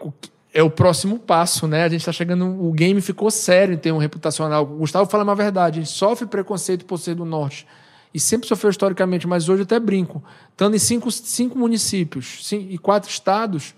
o 0.00 0.10
que, 0.10 0.30
é 0.56 0.62
o 0.62 0.70
próximo 0.70 1.18
passo, 1.18 1.68
né? 1.68 1.84
A 1.84 1.88
gente 1.90 2.00
está 2.00 2.12
chegando. 2.12 2.46
O 2.46 2.72
game 2.72 2.98
ficou 3.02 3.30
sério 3.30 3.74
em 3.74 3.76
termos 3.76 4.00
reputacional. 4.00 4.62
O 4.62 4.78
Gustavo 4.78 5.04
fala 5.04 5.22
uma 5.22 5.34
verdade. 5.34 5.80
A 5.80 5.82
gente 5.82 5.92
sofre 5.92 6.26
preconceito 6.26 6.86
por 6.86 6.98
ser 6.98 7.14
do 7.14 7.26
norte. 7.26 7.66
E 8.14 8.18
sempre 8.18 8.48
sofreu 8.48 8.70
historicamente, 8.70 9.26
mas 9.26 9.50
hoje 9.50 9.64
até 9.64 9.78
brinco. 9.78 10.24
Estando 10.50 10.74
em 10.74 10.78
cinco, 10.78 11.10
cinco 11.10 11.58
municípios 11.58 12.38
cinco, 12.46 12.72
e 12.72 12.78
quatro 12.78 13.10
estados, 13.10 13.74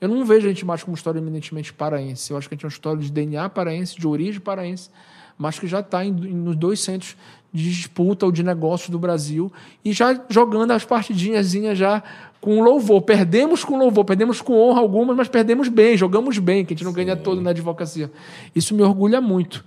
eu 0.00 0.08
não 0.08 0.24
vejo 0.24 0.46
a 0.46 0.48
gente 0.48 0.64
mais 0.64 0.82
como 0.82 0.96
história 0.96 1.18
eminentemente 1.18 1.74
paraense. 1.74 2.30
Eu 2.30 2.38
acho 2.38 2.48
que 2.48 2.54
a 2.54 2.56
gente 2.56 2.64
é 2.64 2.68
uma 2.68 2.72
história 2.72 3.02
de 3.02 3.12
DNA 3.12 3.46
paraense, 3.50 3.94
de 3.94 4.06
origem 4.06 4.40
paraense, 4.40 4.88
mas 5.36 5.58
que 5.58 5.66
já 5.66 5.80
está 5.80 6.04
nos 6.04 6.56
dois 6.56 6.80
centros 6.80 7.16
de 7.52 7.70
disputa 7.70 8.26
ou 8.26 8.32
de 8.32 8.42
negócio 8.42 8.90
do 8.90 8.98
Brasil 8.98 9.52
e 9.84 9.92
já 9.92 10.20
jogando 10.28 10.72
as 10.72 10.84
partidinhas 10.84 11.52
já 11.78 12.02
com 12.40 12.60
louvor. 12.60 13.02
Perdemos 13.02 13.64
com 13.64 13.78
louvor, 13.78 14.04
perdemos 14.04 14.40
com 14.42 14.54
honra 14.54 14.80
algumas, 14.80 15.16
mas 15.16 15.28
perdemos 15.28 15.68
bem, 15.68 15.96
jogamos 15.96 16.38
bem, 16.38 16.64
que 16.64 16.74
a 16.74 16.76
gente 16.76 16.84
não 16.84 16.90
Sim. 16.90 16.96
ganha 16.96 17.16
todo 17.16 17.40
na 17.40 17.50
advocacia. 17.50 18.10
Isso 18.54 18.74
me 18.74 18.82
orgulha 18.82 19.20
muito. 19.20 19.64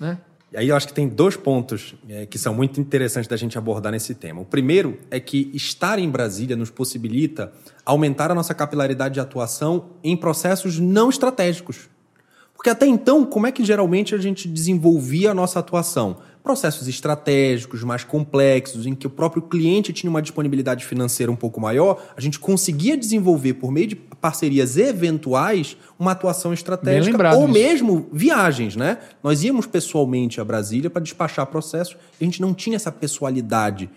Né? 0.00 0.18
E 0.52 0.56
aí 0.56 0.68
eu 0.68 0.76
acho 0.76 0.88
que 0.88 0.94
tem 0.94 1.06
dois 1.06 1.36
pontos 1.36 1.94
é, 2.08 2.24
que 2.24 2.38
são 2.38 2.54
muito 2.54 2.80
interessantes 2.80 3.28
da 3.28 3.36
gente 3.36 3.58
abordar 3.58 3.92
nesse 3.92 4.14
tema. 4.14 4.40
O 4.40 4.44
primeiro 4.44 4.98
é 5.10 5.20
que 5.20 5.50
estar 5.52 5.98
em 5.98 6.08
Brasília 6.08 6.56
nos 6.56 6.70
possibilita 6.70 7.52
aumentar 7.84 8.30
a 8.30 8.34
nossa 8.34 8.54
capilaridade 8.54 9.14
de 9.14 9.20
atuação 9.20 9.90
em 10.02 10.16
processos 10.16 10.78
não 10.78 11.10
estratégicos. 11.10 11.88
Porque 12.56 12.70
até 12.70 12.86
então, 12.86 13.24
como 13.24 13.46
é 13.46 13.52
que 13.52 13.64
geralmente 13.64 14.14
a 14.14 14.18
gente 14.18 14.48
desenvolvia 14.48 15.30
a 15.30 15.34
nossa 15.34 15.58
atuação? 15.58 16.16
processos 16.46 16.86
estratégicos 16.86 17.82
mais 17.82 18.04
complexos, 18.04 18.86
em 18.86 18.94
que 18.94 19.04
o 19.04 19.10
próprio 19.10 19.42
cliente 19.42 19.92
tinha 19.92 20.08
uma 20.08 20.22
disponibilidade 20.22 20.84
financeira 20.84 21.32
um 21.32 21.34
pouco 21.34 21.60
maior, 21.60 22.00
a 22.16 22.20
gente 22.20 22.38
conseguia 22.38 22.96
desenvolver, 22.96 23.54
por 23.54 23.72
meio 23.72 23.88
de 23.88 23.96
parcerias 23.96 24.76
eventuais, 24.76 25.76
uma 25.98 26.12
atuação 26.12 26.52
estratégica 26.52 27.34
ou 27.34 27.48
mesmo 27.48 28.08
viagens, 28.12 28.76
né? 28.76 28.98
Nós 29.24 29.42
íamos 29.42 29.66
pessoalmente 29.66 30.40
a 30.40 30.44
Brasília 30.44 30.88
para 30.88 31.02
despachar 31.02 31.46
processos 31.46 31.96
a 32.20 32.24
gente 32.24 32.40
não 32.40 32.54
tinha 32.54 32.76
essa 32.76 32.92
pessoalidade. 32.92 33.90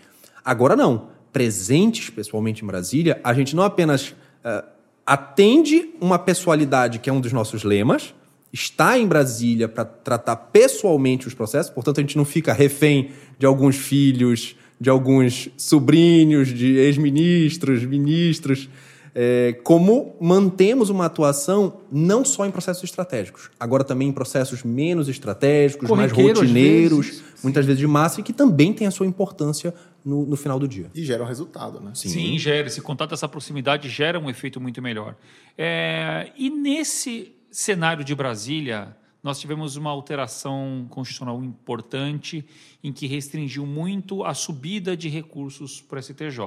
Agora 0.43 0.75
não. 0.75 1.09
Presentes 1.31 2.09
pessoalmente 2.09 2.63
em 2.63 2.67
Brasília, 2.67 3.21
a 3.23 3.31
gente 3.31 3.55
não 3.55 3.61
apenas 3.61 4.09
uh, 4.09 4.67
atende 5.05 5.91
uma 6.01 6.17
pessoalidade 6.17 6.97
que 6.97 7.11
é 7.11 7.13
um 7.13 7.21
dos 7.21 7.31
nossos 7.31 7.63
lemas, 7.63 8.15
está 8.51 8.97
em 8.97 9.07
Brasília 9.07 9.67
para 9.67 9.85
tratar 9.85 10.35
pessoalmente 10.35 11.27
os 11.27 11.33
processos, 11.33 11.71
portanto, 11.71 11.99
a 11.99 12.01
gente 12.01 12.17
não 12.17 12.25
fica 12.25 12.51
refém 12.51 13.11
de 13.37 13.45
alguns 13.45 13.75
filhos, 13.75 14.55
de 14.79 14.89
alguns 14.89 15.49
sobrinhos, 15.57 16.47
de 16.49 16.77
ex-ministros, 16.77 17.83
ministros. 17.83 18.69
é, 19.13 19.53
como 19.63 20.15
mantemos 20.21 20.89
uma 20.89 21.05
atuação 21.05 21.81
não 21.91 22.23
só 22.23 22.45
em 22.45 22.51
processos 22.51 22.83
estratégicos, 22.83 23.49
agora 23.59 23.83
também 23.83 24.07
em 24.07 24.11
processos 24.11 24.63
menos 24.63 25.09
estratégicos, 25.09 25.89
mais 25.89 26.11
rotineiros, 26.11 27.07
vezes. 27.07 27.23
muitas 27.43 27.65
vezes 27.65 27.79
de 27.79 27.87
massa, 27.87 28.21
e 28.21 28.23
que 28.23 28.33
também 28.33 28.71
tem 28.71 28.87
a 28.87 28.91
sua 28.91 29.05
importância 29.05 29.73
no, 30.05 30.25
no 30.25 30.35
final 30.37 30.57
do 30.57 30.67
dia. 30.67 30.89
E 30.95 31.03
gera 31.03 31.23
um 31.23 31.27
resultado, 31.27 31.79
né? 31.81 31.91
Sim, 31.93 32.37
gera. 32.37 32.67
Esse 32.67 32.81
contato, 32.81 33.13
essa 33.13 33.27
proximidade 33.27 33.89
gera 33.89 34.19
um 34.19 34.29
efeito 34.29 34.61
muito 34.61 34.81
melhor. 34.81 35.15
É, 35.57 36.31
e 36.37 36.49
nesse 36.49 37.33
cenário 37.51 38.03
de 38.03 38.13
Brasília, 38.15 38.95
nós 39.21 39.39
tivemos 39.39 39.75
uma 39.75 39.89
alteração 39.89 40.87
constitucional 40.89 41.43
importante 41.43 42.45
em 42.83 42.93
que 42.93 43.05
restringiu 43.05 43.65
muito 43.65 44.23
a 44.23 44.33
subida 44.33 44.95
de 44.95 45.09
recursos 45.09 45.81
para 45.81 45.99
o 45.99 46.01
STJ. 46.01 46.39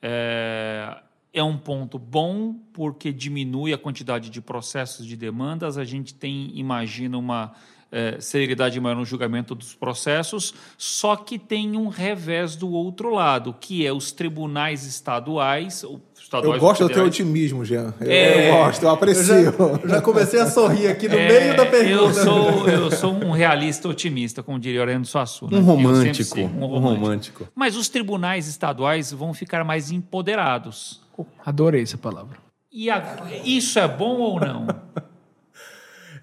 É, 0.00 1.02
é 1.32 1.42
um 1.42 1.58
ponto 1.58 1.98
bom 1.98 2.54
porque 2.72 3.12
diminui 3.12 3.72
a 3.72 3.78
quantidade 3.78 4.30
de 4.30 4.40
processos 4.40 5.04
de 5.04 5.16
demandas. 5.16 5.76
A 5.76 5.84
gente 5.84 6.14
tem, 6.14 6.56
imagina, 6.56 7.18
uma 7.18 7.52
eh, 7.96 8.16
celeridade 8.20 8.80
maior 8.80 8.96
no 8.96 9.04
julgamento 9.04 9.54
dos 9.54 9.72
processos, 9.74 10.52
só 10.76 11.14
que 11.14 11.38
tem 11.38 11.76
um 11.76 11.86
revés 11.88 12.56
do 12.56 12.68
outro 12.70 13.14
lado, 13.14 13.54
que 13.60 13.86
é 13.86 13.92
os 13.92 14.10
tribunais 14.10 14.84
estaduais. 14.84 15.82
Eu 15.82 16.58
gosto 16.58 16.88
do 16.88 16.92
teu 16.92 17.04
otimismo, 17.04 17.64
Jean. 17.64 17.94
Eu, 18.00 18.10
É. 18.10 18.50
eu 18.50 18.54
gosto, 18.56 18.82
eu 18.82 18.90
aprecio. 18.90 19.54
Eu 19.82 19.88
já 19.88 20.00
comecei 20.02 20.40
a 20.40 20.46
sorrir 20.50 20.88
aqui 20.88 21.08
no 21.08 21.14
É, 21.14 21.54
Eu 21.92 22.12
sou, 22.12 22.68
eu 22.68 22.90
sou 22.90 23.12
um 23.12 23.30
realista 23.30 23.88
otimista, 23.88 24.42
como 24.42 24.58
diria 24.58 24.80
Orlando 24.80 25.06
Suassuna. 25.06 25.56
Um 25.56 25.60
sempre 25.60 25.70
romântico, 25.72 26.34
fui 26.34 26.42
um 26.44 26.66
romântico. 26.78 27.48
Mas 27.54 27.76
os 27.76 27.88
tribunais 27.88 28.48
estaduais 28.48 29.12
vão 29.12 29.32
ficar 29.32 29.62
mais 29.64 29.92
empoderados. 29.92 31.00
Adorei 31.46 31.82
essa 31.82 31.96
palavra. 31.96 32.36
E 32.72 32.90
a- 32.90 33.18
isso 33.44 33.78
é 33.78 33.86
bom 33.86 34.16
ou 34.18 34.40
não? 34.40 34.66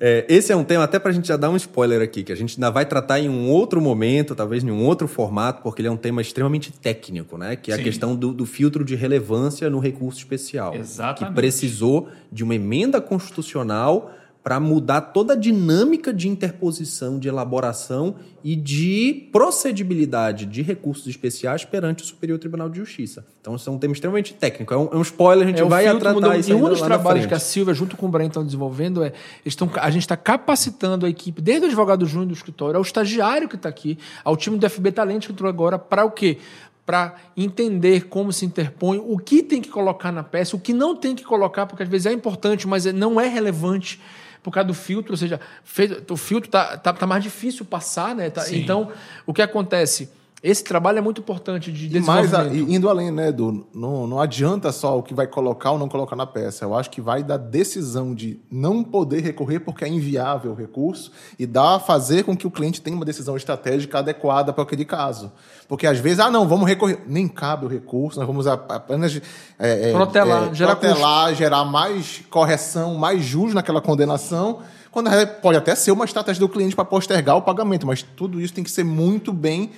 É, 0.04 0.26
esse 0.28 0.52
é 0.52 0.56
um 0.56 0.64
tema, 0.64 0.84
até 0.84 0.98
para 0.98 1.12
a 1.12 1.14
gente 1.14 1.28
já 1.28 1.38
dar 1.38 1.52
um 1.52 1.56
spoiler 1.56 2.02
aqui, 2.02 2.24
que 2.24 2.32
a 2.32 2.36
gente 2.36 2.56
ainda 2.56 2.72
vai 2.72 2.88
tratar 2.88 3.20
em 3.20 3.30
um 3.30 3.48
outro 3.52 3.80
momento, 3.80 4.34
talvez 4.34 4.64
em 4.64 4.72
um 4.72 4.84
outro 4.84 5.08
formato, 5.08 5.62
porque 5.62 5.80
ele 5.80 5.90
é 5.90 5.92
um 5.92 5.98
tema 5.98 6.24
extremamente 6.24 6.72
técnico, 6.72 7.38
né? 7.38 7.56
Que 7.56 7.72
é 7.72 7.76
Sim. 7.76 7.82
a 7.82 7.84
questão 7.84 8.16
do, 8.16 8.34
do 8.34 8.48
filtro 8.48 8.84
de 8.84 8.96
relevância 8.96 9.70
no 9.70 9.78
recurso 9.78 10.18
especial. 10.18 10.74
Exatamente. 10.74 11.30
Que 11.30 11.36
precisou 11.36 12.10
de 12.32 12.44
uma 12.44 12.56
emenda 12.56 13.00
constitucional 13.00 14.12
para 14.44 14.60
mudar 14.60 15.02
toda 15.02 15.34
a 15.34 15.36
dinâmica 15.36 16.12
de 16.12 16.28
interposição, 16.28 17.20
de 17.20 17.28
elaboração 17.28 18.16
e 18.44 18.56
de 18.56 19.30
procedibilidade 19.32 20.48
de 20.48 20.64
recursos 20.64 21.06
especiais 21.08 21.64
perante 21.64 22.04
o 22.04 22.06
Superior 22.08 22.40
Tribunal 22.40 22.68
de 22.68 22.80
Justiça. 22.80 23.24
Então, 23.40 23.56
isso 23.56 23.70
é 23.70 23.74
um 23.74 23.78
tema 23.78 23.94
extremamente 23.94 24.34
técnico. 24.34 24.74
É 24.74 24.78
um, 24.78 24.90
é 24.92 24.96
um 24.96 25.02
spoiler, 25.04 25.46
a 25.46 25.50
gente 25.52 25.62
É, 25.62 25.66
vai 25.66 25.84
filtro 25.84 26.00
tratar 26.00 26.16
mudou. 26.16 26.34
isso 26.34 26.50
E 26.50 26.54
um 26.56 26.68
dos 26.68 26.82
trabalhos 26.82 27.28
que 27.28 27.34
a 27.36 27.40
Silvia, 27.40 27.74
junto 27.76 27.96
com 27.96 28.08
o 28.08 28.10
Breno, 28.10 28.30
estão 28.30 28.44
desenvolvendo 28.44 29.04
é. 29.04 29.14
Estão, 29.46 29.70
a 29.76 29.92
gente 29.92 30.02
está 30.02 30.18
capacitando 30.18 31.06
a 31.06 31.10
equipe, 31.10 31.40
desde 31.40 31.66
o 31.66 31.68
advogado 31.68 32.06
júnior 32.08 32.28
do 32.30 32.34
escritório, 32.34 32.78
ao 32.78 32.82
estagiário 32.82 33.48
que 33.48 33.56
está 33.56 33.70
aqui, 33.70 34.00
ao 34.24 34.36
time 34.36 34.58
do 34.58 34.68
FB 34.68 34.92
Talento 34.92 35.28
que 35.28 35.34
entrou 35.34 35.48
agora, 35.50 35.78
para 35.78 36.04
o 36.04 36.10
quê? 36.10 36.40
Para 36.84 37.14
entender 37.38 38.08
como 38.08 38.34
se 38.34 38.44
interpõe, 38.44 38.98
o 39.06 39.18
que 39.20 39.44
tem 39.44 39.62
que 39.62 39.70
colocar 39.70 40.12
na 40.12 40.24
peça, 40.24 40.56
o 40.56 40.60
que 40.60 40.74
não 40.74 40.96
tem 40.96 41.16
que 41.16 41.24
colocar, 41.24 41.68
porque 41.68 41.84
às 41.84 41.90
vezes 41.90 42.08
é 42.08 42.12
importante, 42.12 42.68
mas 42.68 42.88
é- 42.88 42.92
não 42.92 43.22
é 43.22 43.28
relevante 43.28 44.00
por 44.44 44.52
causa 44.52 44.68
do 44.68 44.74
filtro, 44.74 45.14
ou 45.14 45.18
seja, 45.18 45.40
fez- 45.64 45.92
o 46.10 46.18
filtro 46.18 46.50
tá, 46.50 46.78
tá, 46.78 46.92
tá 46.94 47.06
mais 47.08 47.24
difícil 47.24 47.64
passar, 47.66 48.16
né? 48.16 48.30
Tá- 48.30 48.42
então, 48.56 48.92
o 49.26 49.34
que 49.34 49.42
acontece? 49.42 50.10
Esse 50.44 50.64
trabalho 50.64 50.98
é 50.98 51.02
muito 51.02 51.22
importante 51.22 51.72
de 51.72 51.96
E 51.96 52.02
mais 52.02 52.34
a- 52.34 52.38
desenvolvimento. 52.40 52.72
indo 52.76 52.90
além, 52.90 53.12
né, 53.12 53.28
Edu? 53.30 53.68
Não, 53.76 54.08
não 54.08 54.20
adianta 54.20 54.72
só 54.72 54.98
o 54.98 55.04
que 55.04 55.14
vai 55.14 55.28
colocar 55.28 55.70
ou 55.72 55.78
não 55.78 55.88
colocar 55.88 56.16
na 56.16 56.26
peça. 56.26 56.66
Eu 56.66 56.76
acho 56.76 56.90
que 56.90 57.00
vai 57.00 57.22
da 57.22 57.38
decisão 57.38 58.16
de 58.16 58.40
não 58.52 58.84
poder 58.84 59.22
recorrer 59.22 59.60
porque 59.60 59.86
é 59.86 59.88
inviável 59.88 60.52
o 60.54 60.56
recurso 60.56 61.12
e 61.38 61.46
dá 61.46 61.78
fazer 61.80 62.24
com 62.24 62.36
que 62.36 62.48
o 62.48 62.52
cliente 62.52 62.82
tenha 62.82 62.96
uma 62.96 63.06
decisão 63.06 63.38
estratégica 63.38 64.00
adequada 64.00 64.52
para 64.52 64.64
aquele 64.64 64.84
caso. 64.84 65.32
Porque 65.68 65.86
às 65.86 66.00
vezes, 66.00 66.20
ah, 66.20 66.32
não, 66.32 66.48
vamos 66.48 66.68
recorrer. 66.68 67.04
Nem 67.08 67.28
cabe 67.28 67.68
o 67.68 67.70
recurso, 67.70 68.18
nós 68.18 68.26
vamos 68.26 68.48
apenas 68.48 69.22
é, 69.60 69.90
é, 69.90 69.94
Protelar, 69.94 70.56
gerar 70.56 70.76
protelar, 70.76 71.36
gerar 71.36 71.66
mais 71.66 72.24
correção, 72.32 72.96
mais 72.96 73.24
juros 73.24 73.54
naquela 73.54 73.80
condenação. 73.80 74.58
Quando 74.90 75.08
é- 75.10 75.24
pode 75.26 75.58
até 75.60 75.76
ser 75.76 75.92
uma 75.92 76.04
estratégia 76.04 76.40
do 76.40 76.50
cliente 76.50 76.76
para 76.76 76.84
postergar 76.84 77.38
o 77.38 77.44
pagamento, 77.44 77.86
mas 77.86 78.02
tudo 78.02 78.42
isso 78.42 78.54
tem 78.56 78.64
que 78.64 78.72
ser 78.72 78.84
muito 78.84 79.32
bem 79.32 79.70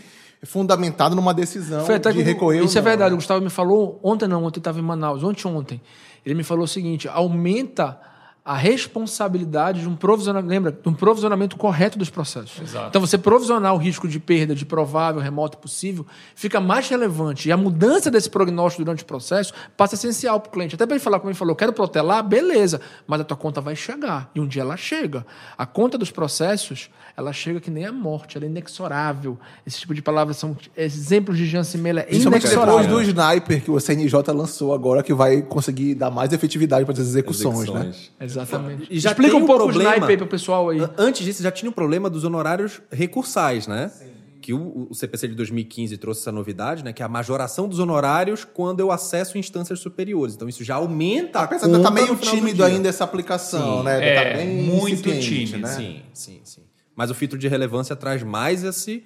fundamentado 0.43 1.15
numa 1.15 1.33
decisão 1.33 1.85
Foi 1.85 1.95
de 1.99 2.21
recorrer 2.21 2.63
Isso 2.63 2.77
é 2.77 2.81
não, 2.81 2.85
verdade. 2.85 3.09
né? 3.11 3.13
O 3.15 3.17
Gustavo 3.17 3.41
me 3.41 3.49
falou 3.49 3.99
ontem, 4.03 4.27
não, 4.27 4.43
ontem 4.43 4.59
estava 4.59 4.79
em 4.79 4.81
Manaus, 4.83 5.23
ontem 5.23 5.47
ontem. 5.47 5.81
Ele 6.25 6.35
me 6.35 6.43
falou 6.43 6.65
o 6.65 6.67
seguinte: 6.67 7.07
aumenta 7.07 7.99
a 8.45 8.55
responsabilidade 8.55 9.79
de 9.79 9.87
um 9.87 9.95
provisionamento, 9.95 10.49
lembra, 10.49 10.71
de 10.71 10.89
um 10.89 10.93
provisionamento 10.93 11.55
correto 11.55 11.97
dos 11.97 12.09
processos. 12.09 12.61
Exato. 12.61 12.89
Então, 12.89 12.99
você 12.99 13.17
provisionar 13.17 13.73
o 13.73 13.77
risco 13.77 14.05
de 14.05 14.19
perda 14.19 14.53
de 14.53 14.65
provável, 14.65 15.21
remoto 15.21 15.57
possível, 15.57 16.05
fica 16.35 16.59
mais 16.59 16.89
relevante. 16.89 17.47
E 17.47 17.53
a 17.53 17.57
mudança 17.57 18.11
desse 18.11 18.29
prognóstico 18.29 18.83
durante 18.83 19.03
o 19.03 19.05
processo 19.05 19.53
passa 19.77 19.95
a 19.95 19.97
ser 19.97 20.07
essencial 20.07 20.41
para 20.41 20.49
o 20.49 20.51
cliente. 20.51 20.75
Até 20.75 20.85
para 20.85 20.95
ele 20.95 21.03
falar, 21.03 21.19
como 21.19 21.29
ele 21.29 21.37
falou, 21.37 21.55
quero 21.55 21.71
protelar, 21.71 22.21
beleza, 22.21 22.81
mas 23.07 23.21
a 23.21 23.23
tua 23.23 23.37
conta 23.37 23.61
vai 23.61 23.77
chegar. 23.77 24.29
E 24.35 24.41
um 24.41 24.47
dia 24.47 24.61
ela 24.61 24.75
chega. 24.75 25.25
A 25.57 25.65
conta 25.65 25.97
dos 25.97 26.11
processos, 26.11 26.89
ela 27.15 27.31
chega 27.31 27.61
que 27.61 27.71
nem 27.71 27.85
a 27.85 27.93
morte, 27.93 28.37
ela 28.37 28.45
é 28.45 28.49
inexorável. 28.49 29.39
Esse 29.65 29.79
tipo 29.79 29.93
de 29.93 30.01
palavras 30.01 30.35
são 30.35 30.57
exemplos 30.75 31.37
de 31.37 31.45
Jean 31.45 31.63
Simela, 31.63 32.01
é 32.01 32.03
Principalmente 32.03 32.45
depois 32.45 32.67
inexorável. 32.67 32.95
do 32.97 33.01
Sniper 33.01 33.63
que 33.63 33.71
o 33.71 33.79
CNJ 33.79 34.21
lançou 34.33 34.73
agora, 34.73 35.01
que 35.01 35.13
vai 35.13 35.41
conseguir 35.41 35.95
dar 35.95 36.11
mais 36.11 36.33
efetividade 36.33 36.83
para 36.83 36.93
as 36.93 36.99
execuções, 36.99 37.69
né? 37.69 37.93
Execuções. 38.19 38.32
Exatamente. 38.41 38.87
E 38.89 38.99
já 38.99 39.11
Explica 39.11 39.35
um 39.35 39.43
um 39.43 39.45
pouco 39.45 39.63
problema- 39.65 39.89
o 39.91 39.93
sniper 39.95 40.17
para 40.17 40.25
o 40.25 40.29
pessoal 40.29 40.69
aí. 40.69 40.79
An- 40.79 40.93
Antes 40.97 41.25
disso, 41.25 41.41
já 41.43 41.51
tinha 41.51 41.69
o 41.69 41.73
problema 41.73 42.09
dos 42.09 42.23
honorários 42.23 42.81
recursais, 42.91 43.67
né? 43.67 43.91
Que 44.41 44.53
o, 44.53 44.87
o 44.89 44.93
CPC 44.93 45.29
de 45.29 45.35
2015 45.35 45.95
trouxe 45.97 46.19
essa 46.21 46.31
novidade, 46.31 46.83
né? 46.83 46.91
Que 46.91 47.01
é 47.01 47.05
a 47.05 47.09
majoração 47.09 47.65
dos 47.67 47.79
honorários 47.79 48.43
quando 48.43 48.81
eu 48.81 48.91
acesso 48.91 49.37
instâncias 49.37 49.79
superiores. 49.79 50.35
Então, 50.35 50.49
isso 50.49 50.63
já 50.65 50.75
aumenta 50.75 51.39
a 51.39 51.43
Apesar 51.43 51.67
conta 51.67 51.79
tá 51.81 51.89
no 51.89 51.95
meio 51.95 52.15
tímido 52.17 52.61
ainda 52.63 52.89
essa 52.89 53.05
aplicação, 53.05 53.77
Sim. 53.79 53.83
né? 53.85 53.99
Tá 53.99 54.05
É, 54.21 54.33
bem 54.37 54.63
muito 54.63 54.93
incipiente, 54.93 55.27
tímido, 55.45 55.57
né? 55.59 55.67
Sim, 55.73 56.01
sim, 56.13 56.41
sim. 56.43 56.61
Mas 56.93 57.09
o 57.09 57.13
filtro 57.13 57.37
de 57.39 57.47
relevância 57.47 57.95
traz 57.95 58.21
mais 58.21 58.65
esse, 58.65 59.03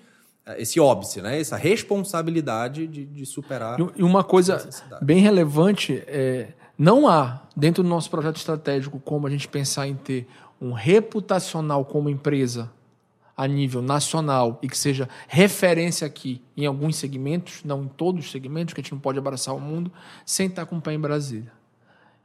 esse 0.58 0.80
óbice, 0.80 1.22
né? 1.22 1.40
Essa 1.40 1.56
responsabilidade 1.56 2.88
de, 2.88 3.06
de 3.06 3.26
superar. 3.26 3.80
E- 3.80 3.88
E 3.98 4.04
uma 4.04 4.24
coisa 4.24 4.68
bem 5.02 5.20
relevante 5.20 6.04
é 6.08 6.48
não 6.78 7.08
há 7.08 7.42
dentro 7.56 7.82
do 7.84 7.90
nosso 7.90 8.10
projeto 8.10 8.38
estratégico 8.38 9.00
como 9.00 9.26
a 9.28 9.30
gente 9.30 9.48
pensar 9.48 9.88
em 9.88 9.96
ter 9.96 10.28
um 10.62 10.72
reputacional 10.74 11.84
como 11.86 12.10
empresa 12.10 12.72
a 13.36 13.48
nível 13.48 13.82
nacional 13.82 14.58
e 14.64 14.68
que 14.68 14.78
seja 14.78 15.08
referência 15.28 16.08
aqui 16.08 16.42
em 16.56 16.66
alguns 16.66 16.96
segmentos, 16.96 17.64
não 17.64 17.84
em 17.84 17.88
todos 17.88 18.26
os 18.26 18.32
segmentos, 18.32 18.74
que 18.74 18.82
a 18.82 18.84
gente 18.84 18.92
não 18.94 19.00
pode 19.00 19.20
abraçar 19.20 19.56
o 19.56 19.60
mundo, 19.60 19.92
sem 20.26 20.48
estar 20.48 20.66
com 20.66 20.78
o 20.78 20.82
pé 20.82 20.94
em 20.94 21.00
Brasília. 21.00 21.52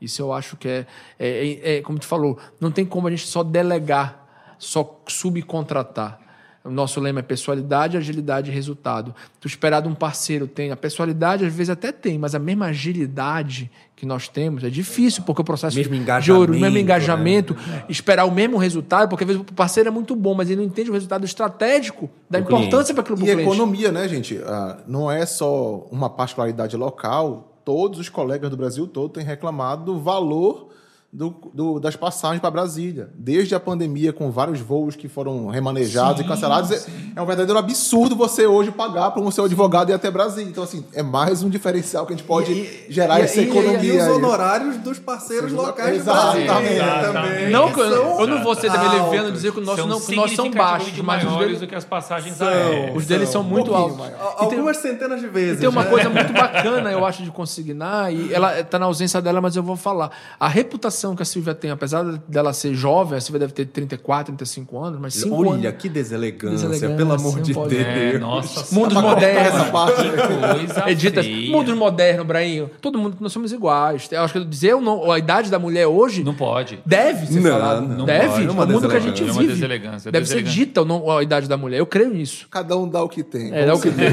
Isso 0.00 0.22
eu 0.22 0.32
acho 0.32 0.56
que 0.56 0.66
é, 0.68 0.86
é, 1.18 1.28
é- 1.28 1.76
é, 1.76 1.82
como 1.82 1.98
tu 1.98 2.06
falou, 2.06 2.38
não 2.58 2.70
tem 2.70 2.84
como 2.84 3.06
a 3.06 3.10
gente 3.10 3.26
só 3.26 3.42
delegar, 3.42 4.26
só 4.58 5.00
subcontratar. 5.06 6.18
O 6.64 6.70
nosso 6.70 7.00
lema 7.00 7.18
é 7.18 7.22
pessoalidade, 7.22 7.96
agilidade 7.96 8.50
e 8.50 8.54
resultado. 8.54 9.12
Tu 9.40 9.48
esperar 9.48 9.82
de 9.82 9.88
um 9.88 9.94
parceiro 9.94 10.46
tem 10.46 10.70
a 10.70 10.76
pessoalidade, 10.76 11.44
às 11.44 11.52
vezes 11.52 11.70
até 11.70 11.90
tem, 11.90 12.18
mas 12.18 12.34
a 12.34 12.38
mesma 12.38 12.66
agilidade 12.66 13.70
que 13.96 14.06
nós 14.06 14.28
temos 14.28 14.62
é 14.62 14.70
difícil, 14.70 15.22
porque 15.24 15.42
o 15.42 15.44
processo 15.44 15.76
Mesmo 15.76 15.96
de 16.20 16.32
ouro, 16.32 16.52
o 16.52 16.58
mesmo 16.58 16.78
engajamento, 16.78 17.52
engajamento, 17.52 17.90
esperar 17.90 18.24
o 18.24 18.30
mesmo 18.30 18.56
resultado, 18.58 19.08
porque 19.08 19.24
às 19.24 19.28
vezes 19.28 19.42
o 19.42 19.44
parceiro 19.54 19.88
é 19.88 19.92
muito 19.92 20.14
bom, 20.14 20.34
mas 20.34 20.50
ele 20.50 20.60
não 20.60 20.66
entende 20.66 20.90
o 20.90 20.92
resultado 20.92 21.24
estratégico 21.24 22.08
da 22.30 22.38
Do 22.38 22.44
importância 22.44 22.94
para 22.94 23.02
aquilo 23.02 23.18
E 23.18 23.22
cliente. 23.22 23.42
economia, 23.42 23.90
né, 23.90 24.08
gente? 24.08 24.40
Ah, 24.44 24.78
não 24.86 25.10
é 25.10 25.26
só 25.26 25.86
uma 25.90 26.08
particularidade 26.08 26.76
local. 26.76 27.56
Todos 27.64 27.98
os 27.98 28.08
colegas 28.08 28.50
do 28.50 28.56
Brasil 28.56 28.86
todo 28.86 29.08
têm 29.10 29.24
reclamado 29.24 29.84
do 29.84 30.00
valor 30.00 30.68
do, 31.14 31.28
do- 31.52 31.78
das 31.78 31.94
passagens 31.94 32.40
para 32.40 32.50
Brasília. 32.50 33.10
Desde 33.14 33.54
a 33.54 33.60
pandemia, 33.60 34.14
com 34.14 34.30
vários 34.30 34.60
voos 34.60 34.96
que 34.96 35.08
foram 35.08 35.48
remanejados 35.48 36.16
Sim, 36.18 36.24
e 36.24 36.26
cancelados. 36.28 36.70
É, 36.70 36.76
sim. 36.78 37.12
é 37.14 37.20
um 37.20 37.26
verdadeiro 37.26 37.58
absurdo 37.58 38.16
você 38.16 38.46
hoje 38.46 38.70
pagar 38.70 39.10
para 39.10 39.20
um 39.20 39.30
seu 39.30 39.44
advogado 39.44 39.90
ir 39.90 39.92
até 39.92 40.10
Brasília. 40.10 40.48
Então, 40.48 40.64
assim, 40.64 40.82
é 40.94 41.02
mais 41.02 41.42
um 41.42 41.50
diferencial 41.50 42.06
que 42.06 42.14
a 42.14 42.16
gente 42.16 42.26
pode 42.26 42.50
E- 42.52 42.86
gerar 42.88 43.20
e- 43.20 43.24
essa 43.24 43.42
e- 43.42 43.44
economia. 43.50 43.92
E 43.92 43.96
os 43.98 44.02
aí. 44.04 44.10
honorários 44.10 44.76
dos 44.78 44.98
parceiros 44.98 45.50
Sim, 45.50 45.56
locais 45.58 45.90
de 45.92 45.96
exatamente. 45.98 46.46
Brasília 46.46 46.82
Exatamente. 46.82 47.12
também. 47.34 47.50
Não, 47.50 47.68
que 47.68 47.74
que 47.74 47.80
eu, 47.80 47.90
são 47.90 48.20
eu 48.20 48.26
não 48.26 48.42
vou 48.42 48.54
ser 48.54 48.72
também 48.72 48.88
levando 48.88 49.32
dizer 49.32 49.52
que 49.52 49.58
o 49.58 49.62
nosso 49.64 49.76
são 49.76 49.86
não, 49.86 50.00
que 50.00 50.16
nós 50.16 50.32
são 50.34 50.50
baixos, 50.50 50.98
mas 51.00 51.22
os 51.22 51.28
maiores 51.28 51.46
deles, 51.46 51.60
do 51.60 51.66
que 51.66 51.74
as 51.74 51.84
passagens 51.84 52.36
São. 52.36 52.46
aéreas. 52.48 52.96
os 52.96 53.04
deles 53.06 53.28
são 53.28 53.42
Um 53.42 53.44
muito 53.44 53.70
pouquinho 53.70 54.02
altos. 54.02 54.18
Al- 54.18 54.44
Algumas 54.44 54.78
centenas 54.78 55.20
de 55.20 55.26
vezes. 55.28 55.58
E 55.58 55.60
tem 55.60 55.68
uma 55.68 55.84
né? 55.84 55.90
coisa 55.90 56.08
muito 56.08 56.32
bacana, 56.32 56.90
eu 56.90 57.04
acho, 57.04 57.22
de 57.22 57.30
consignar, 57.30 58.10
e 58.10 58.32
ela 58.32 58.58
está 58.60 58.78
na 58.78 58.86
ausência 58.86 59.20
dela, 59.20 59.42
mas 59.42 59.54
eu 59.56 59.62
vou 59.62 59.76
falar. 59.76 60.10
A 60.40 60.48
reputação 60.48 61.01
reputação 61.02 61.16
que 61.16 61.22
a 61.22 61.24
Silvia 61.26 61.54
tem, 61.54 61.70
apesar 61.70 62.04
dela 62.28 62.52
ser 62.52 62.74
jovem, 62.74 63.18
a 63.18 63.20
Silvia 63.20 63.40
deve 63.40 63.52
ter 63.52 63.66
34, 63.66 64.34
35 64.34 64.78
anos, 64.78 65.00
mas 65.00 65.14
5 65.14 65.34
anos. 65.34 65.52
Olha, 65.54 65.72
que 65.72 65.88
deselegância, 65.88 66.68
Deselegância, 66.68 66.96
pelo 66.96 67.12
amor 67.12 67.40
de 67.40 67.52
Deus. 67.52 67.72
É, 67.72 68.18
nossa 68.18 68.74
Mundos 68.74 69.00
cortar 69.00 69.22
essa 69.28 69.64
modernos. 69.64 69.70
parte. 69.70 70.02
coisa 70.02 70.90
Edita, 70.90 71.22
feia. 71.22 71.50
mundos 71.50 71.76
modernos, 71.76 72.26
Brainho. 72.26 72.70
Todo 72.80 72.98
mundo, 72.98 73.16
nós 73.20 73.32
somos 73.32 73.52
iguais. 73.52 74.08
Eu 74.10 74.22
acho 74.22 74.32
que 74.34 74.44
dizer 74.44 74.74
o 74.74 74.80
não- 74.80 75.10
a 75.10 75.18
idade 75.18 75.50
da 75.50 75.58
mulher 75.58 75.86
hoje 75.86 76.22
Não 76.22 76.34
pode. 76.34 76.78
deve 76.86 77.26
ser 77.26 77.40
Não, 77.40 77.50
falado. 77.50 77.82
não 77.88 78.04
deve. 78.04 78.28
pode. 78.28 78.42
É 78.42 78.46
É 78.46 78.50
uma 78.50 78.64
o 78.64 78.68
mundo 78.68 78.88
que 78.88 78.96
a 78.96 79.00
gente 79.00 79.12
deselegância. 79.12 79.22
É 79.22 79.32
uma 79.32 79.40
vive. 79.40 79.52
deselegância, 79.54 80.12
Deve 80.12 80.26
ser 80.26 80.42
dita 80.42 80.82
o 80.82 80.84
não- 80.84 81.10
a 81.10 81.22
idade 81.22 81.48
da 81.48 81.56
mulher. 81.56 81.78
Eu 81.78 81.86
creio 81.86 82.10
nisso. 82.10 82.46
Cada 82.50 82.76
um 82.76 82.88
dá 82.88 83.02
o 83.02 83.08
que 83.08 83.22
tem. 83.22 83.52
É, 83.52 83.66
dá 83.66 83.74
o 83.74 83.80
que 83.80 83.90
tem. 83.90 84.08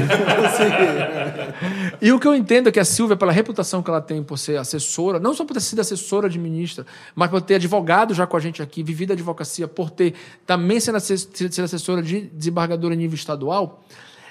E 2.00 2.12
o 2.12 2.20
que 2.20 2.26
eu 2.26 2.34
entendo 2.34 2.68
é 2.68 2.72
que 2.72 2.80
a 2.80 2.84
Silvia, 2.84 3.16
pela 3.16 3.32
reputação 3.32 3.82
que 3.82 3.90
ela 3.90 4.00
tem 4.00 4.22
por 4.22 4.38
ser 4.38 4.58
assessora, 4.58 5.18
não 5.18 5.34
só 5.34 5.44
por 5.44 5.54
ter 5.54 5.60
sido 5.60 5.80
assessora 5.80 6.28
de 6.28 6.38
ministra, 6.38 6.86
mas 7.14 7.30
por 7.30 7.40
ter 7.40 7.56
advogado 7.56 8.14
já 8.14 8.26
com 8.26 8.36
a 8.36 8.40
gente 8.40 8.62
aqui, 8.62 8.82
vivido 8.82 9.10
a 9.10 9.14
advocacia, 9.14 9.66
por 9.68 9.90
ter 9.90 10.14
também 10.46 10.78
sido 10.80 10.96
assessora 10.96 12.02
de 12.02 12.22
desembargadora 12.22 12.94
em 12.94 12.98
nível 12.98 13.14
estadual, 13.14 13.82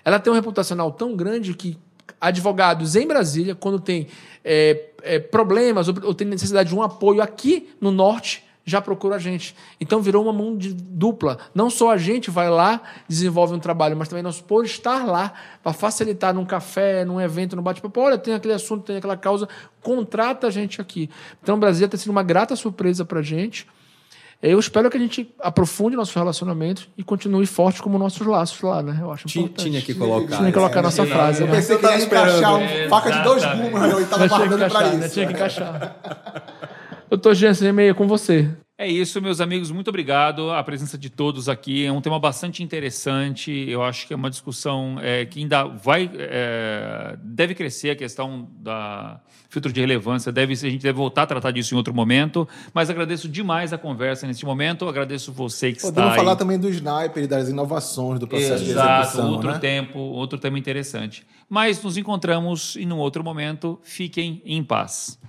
ela 0.04 0.20
tem 0.20 0.32
um 0.32 0.36
reputacional 0.36 0.92
tão 0.92 1.16
grande 1.16 1.54
que 1.54 1.78
advogados 2.20 2.96
em 2.96 3.08
Brasília, 3.08 3.56
quando 3.56 3.80
tem 3.80 4.08
é, 4.44 4.90
é, 5.04 5.20
problemas 5.20 5.88
ou, 5.88 5.96
ou 6.04 6.14
tem 6.14 6.28
necessidade 6.28 6.70
de 6.70 6.76
um 6.76 6.82
apoio 6.82 7.22
aqui 7.22 7.70
no 7.80 7.92
norte, 7.92 8.44
já 8.70 8.82
procura 8.82 9.16
a 9.16 9.20
gente. 9.20 9.56
Então 9.80 10.02
virou 10.02 10.24
uma 10.24 10.34
mão 10.34 10.56
de 10.56 10.74
dupla. 10.74 11.38
Não 11.54 11.70
só 11.70 11.92
a 11.92 11.98
gente 11.98 12.30
vai 12.30 12.50
lá, 12.50 12.82
desenvolve 13.08 13.54
um 13.54 13.60
trabalho, 13.60 13.98
mas 13.98 14.08
também 14.08 14.24
nós 14.24 14.40
por 14.40 14.64
estar 14.66 15.06
lá 15.06 15.34
para 15.64 15.74
facilitar 15.74 16.34
num 16.34 16.46
café, 16.46 17.04
num 17.04 17.20
evento, 17.20 17.56
num 17.56 17.64
bate-papo. 17.64 18.00
Olha, 18.00 18.18
tem 18.18 18.34
aquele 18.34 18.54
assunto, 18.54 18.84
tem 18.84 18.98
aquela 18.98 19.18
causa, 19.18 19.48
contrata 19.82 20.48
a 20.48 20.50
gente 20.50 20.80
aqui. 20.80 21.10
Então, 21.42 21.60
Brasília 21.60 21.88
tem 21.88 22.00
sido 22.00 22.12
uma 22.12 22.24
grata 22.24 22.56
surpresa 22.56 23.04
para 23.04 23.20
a 23.20 23.24
gente. 23.24 23.68
Eu 24.42 24.58
espero 24.58 24.90
que 24.90 24.96
a 24.96 25.00
gente 25.00 25.36
aprofunde 25.42 25.98
nossos 25.98 26.16
relacionamentos 26.16 26.88
e 26.98 27.04
continue 27.04 27.46
forte 27.46 27.82
como 27.82 27.98
nossos 27.98 28.26
laços 28.26 28.62
lá, 28.62 28.82
né? 28.82 28.98
Eu 29.02 29.12
acho 29.12 29.28
Tinha, 29.28 29.44
importante. 29.44 29.70
tinha 29.70 29.82
que 29.82 29.94
colocar. 29.94 30.38
Tinha 30.38 30.48
que 30.48 30.54
colocar 30.54 30.82
nossa 30.82 31.06
frase. 31.06 31.42
Eu 31.42 31.48
né? 31.48 31.56
pensei 31.56 31.78
que 31.78 31.86
ia 31.86 32.02
encaixar 32.02 32.56
um 32.56 32.90
faca 32.90 33.12
de 33.12 33.24
dois 33.24 33.44
gumes, 33.44 33.92
eu 33.92 34.00
estava 34.00 34.28
tinha 34.30 34.40
que 34.40 34.48
guardando 34.48 34.60
pra 34.60 34.68
encaixar, 34.68 34.96
né? 34.96 35.06
isso. 35.06 35.14
Tinha 35.14 35.28
que 35.28 35.34
encaixar. 35.34 36.29
Doutor 37.10 37.34
Jensen, 37.34 37.70
e-mail 37.70 37.96
com 37.96 38.08
você. 38.08 38.50
É 38.78 38.88
isso, 38.88 39.22
meus 39.22 39.42
amigos. 39.42 39.72
Muito 39.72 39.90
obrigado. 39.90 40.52
A 40.52 40.64
presença 40.64 40.98
de 40.98 41.10
todos 41.10 41.50
aqui 41.50 41.86
é 41.86 41.92
um 41.92 42.00
tema 42.00 42.18
bastante 42.18 42.64
interessante. 42.64 43.52
Eu 43.68 43.84
acho 43.84 44.08
que 44.08 44.14
é 44.14 44.16
uma 44.16 44.30
discussão 44.30 44.98
é, 45.02 45.26
que 45.26 45.40
ainda 45.40 45.66
vai. 45.66 46.10
é, 46.14 47.18
deve 47.22 47.56
crescer 47.56 47.90
a 47.90 47.96
questão 47.96 48.48
da 48.60 49.20
filtro 49.50 49.74
de 49.74 49.82
relevância. 49.82 50.32
Deve, 50.32 50.54
a 50.54 50.56
gente 50.56 50.84
deve 50.84 50.94
voltar 50.94 51.24
a 51.24 51.26
tratar 51.26 51.52
disso 51.52 51.74
em 51.74 51.78
outro 51.78 51.94
momento. 51.94 52.48
Mas 52.74 52.90
agradeço 52.90 53.28
demais 53.28 53.74
a 53.74 53.78
conversa 53.78 54.26
neste 54.26 54.46
momento. 54.46 54.88
Agradeço 54.88 55.34
você 55.34 55.72
que 55.72 55.80
está 55.80 55.90
Podemos 55.90 56.12
aí. 56.12 56.16
falar 56.16 56.36
também 56.38 56.58
do 56.58 56.70
sniper 56.70 57.24
e 57.24 57.28
das 57.28 57.50
inovações 57.50 58.18
do 58.20 58.28
processo 58.28 58.64
de 58.64 58.70
Exato, 58.70 59.02
execução. 59.02 59.32
outro 59.32 59.52
né? 59.52 59.60
tempo, 59.60 60.00
outro 60.00 60.40
tema 60.40 60.58
interessante. 60.58 61.26
Mas 61.50 61.84
nos 61.84 61.98
encontramos 61.98 62.78
em 62.78 62.90
um 62.94 62.98
outro 62.98 63.26
momento. 63.26 63.78
Fiquem 63.84 64.42
em 64.46 64.64
paz. 64.64 65.20